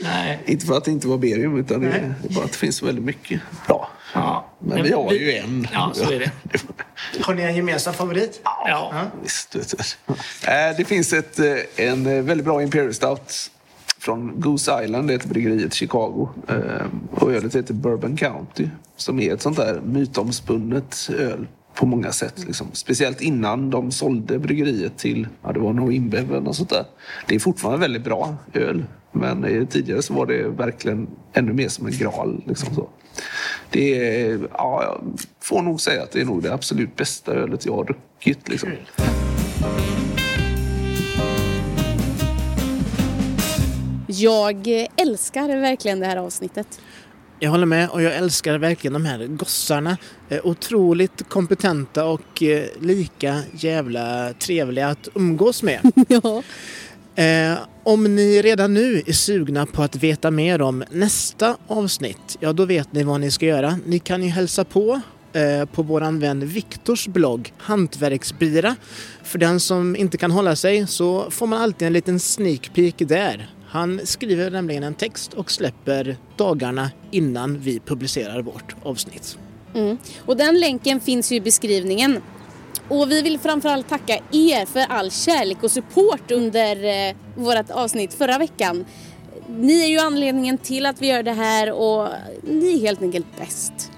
[0.04, 0.40] Nej.
[0.46, 3.06] inte för att det inte var berium, utan det är bara att det finns väldigt
[3.06, 3.90] mycket bra.
[4.14, 4.46] Ja.
[4.60, 5.68] Men vi har ju en.
[5.74, 6.32] Ja, så är det.
[7.22, 8.42] Har ni en gemensam favorit?
[8.44, 8.94] Ja.
[9.24, 10.14] Visst, vet du.
[10.52, 13.52] Eh, Det finns ett, eh, en eh, väldigt bra Imperial Stout
[14.00, 16.30] från Goose Island, det heter bryggeriet Chicago.
[16.50, 16.56] Eh,
[17.12, 22.44] Och ölet heter Bourbon County, som är ett sånt där mytomspunnet öl på många sätt.
[22.46, 22.68] Liksom.
[22.74, 26.86] Speciellt innan de sålde bryggeriet till, ja det var nog Inbev eller något sånt där.
[27.28, 28.84] Det är fortfarande väldigt bra öl.
[29.18, 32.44] Men eh, tidigare så var det verkligen ännu mer som en graal.
[32.46, 32.90] Liksom så.
[33.70, 37.66] Det är, ja, jag får nog säga att det är nog det absolut bästa ölet
[37.66, 38.50] jag har druckit.
[38.50, 38.70] Liksom.
[44.08, 46.82] Jag älskar verkligen det här avsnittet.
[47.40, 49.98] Jag håller med och jag älskar verkligen de här gossarna.
[50.30, 55.80] Eh, otroligt kompetenta och eh, lika jävla trevliga att umgås med.
[56.08, 56.44] ja.
[57.18, 62.54] Eh, om ni redan nu är sugna på att veta mer om nästa avsnitt, ja
[62.54, 63.80] då vet ni vad ni ska göra.
[63.86, 65.02] Ni kan ju hälsa på
[65.34, 68.76] eh, på våran vän Viktors blogg Hantverksbira.
[69.24, 72.96] För den som inte kan hålla sig så får man alltid en liten sneak peek
[72.98, 73.50] där.
[73.68, 79.38] Han skriver nämligen en text och släpper dagarna innan vi publicerar vårt avsnitt.
[79.76, 79.98] Mm.
[80.26, 82.22] Och den länken finns ju i beskrivningen.
[82.88, 88.14] Och vi vill framförallt tacka er för all kärlek och support under eh, vårt avsnitt
[88.14, 88.86] förra veckan.
[89.50, 92.10] Ni är ju anledningen till att vi gör det här och
[92.44, 93.92] ni är helt enkelt bäst.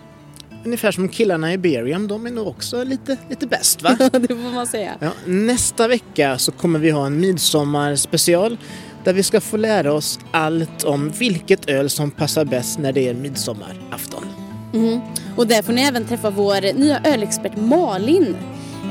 [0.66, 3.98] Ungefär som killarna i Berium, de är nog också lite, lite bäst va?
[4.12, 4.92] det får man säga.
[5.00, 8.58] Ja, nästa vecka så kommer vi ha en midsommarspecial
[9.04, 13.08] där vi ska få lära oss allt om vilket öl som passar bäst när det
[13.10, 14.26] är midsommarafton.
[14.74, 15.02] Mhm.
[15.38, 18.38] Och där får ni även träffa vår nya ölexpert Malin.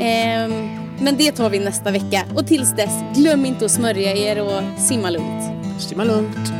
[0.01, 0.53] Ehm,
[1.01, 2.25] men det tar vi nästa vecka.
[2.37, 5.43] Och tills dess, glöm inte att smörja er och simma lugnt.
[5.81, 6.53] Simma lugnt.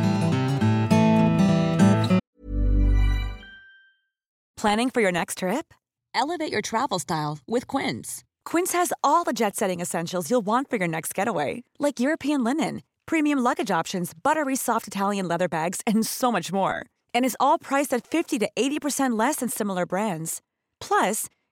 [4.61, 5.73] Planning for your next trip?
[6.13, 8.25] Elevate your travel style with Quince.
[8.43, 12.43] Quince has all the jet setting essentials you'll want for your next getaway, like European
[12.43, 16.85] linen, premium luggage options, buttery soft Italian leather bags, and so much more.
[17.13, 20.41] And is all priced at 50 to 80% less than similar brands.
[20.81, 21.27] Plus,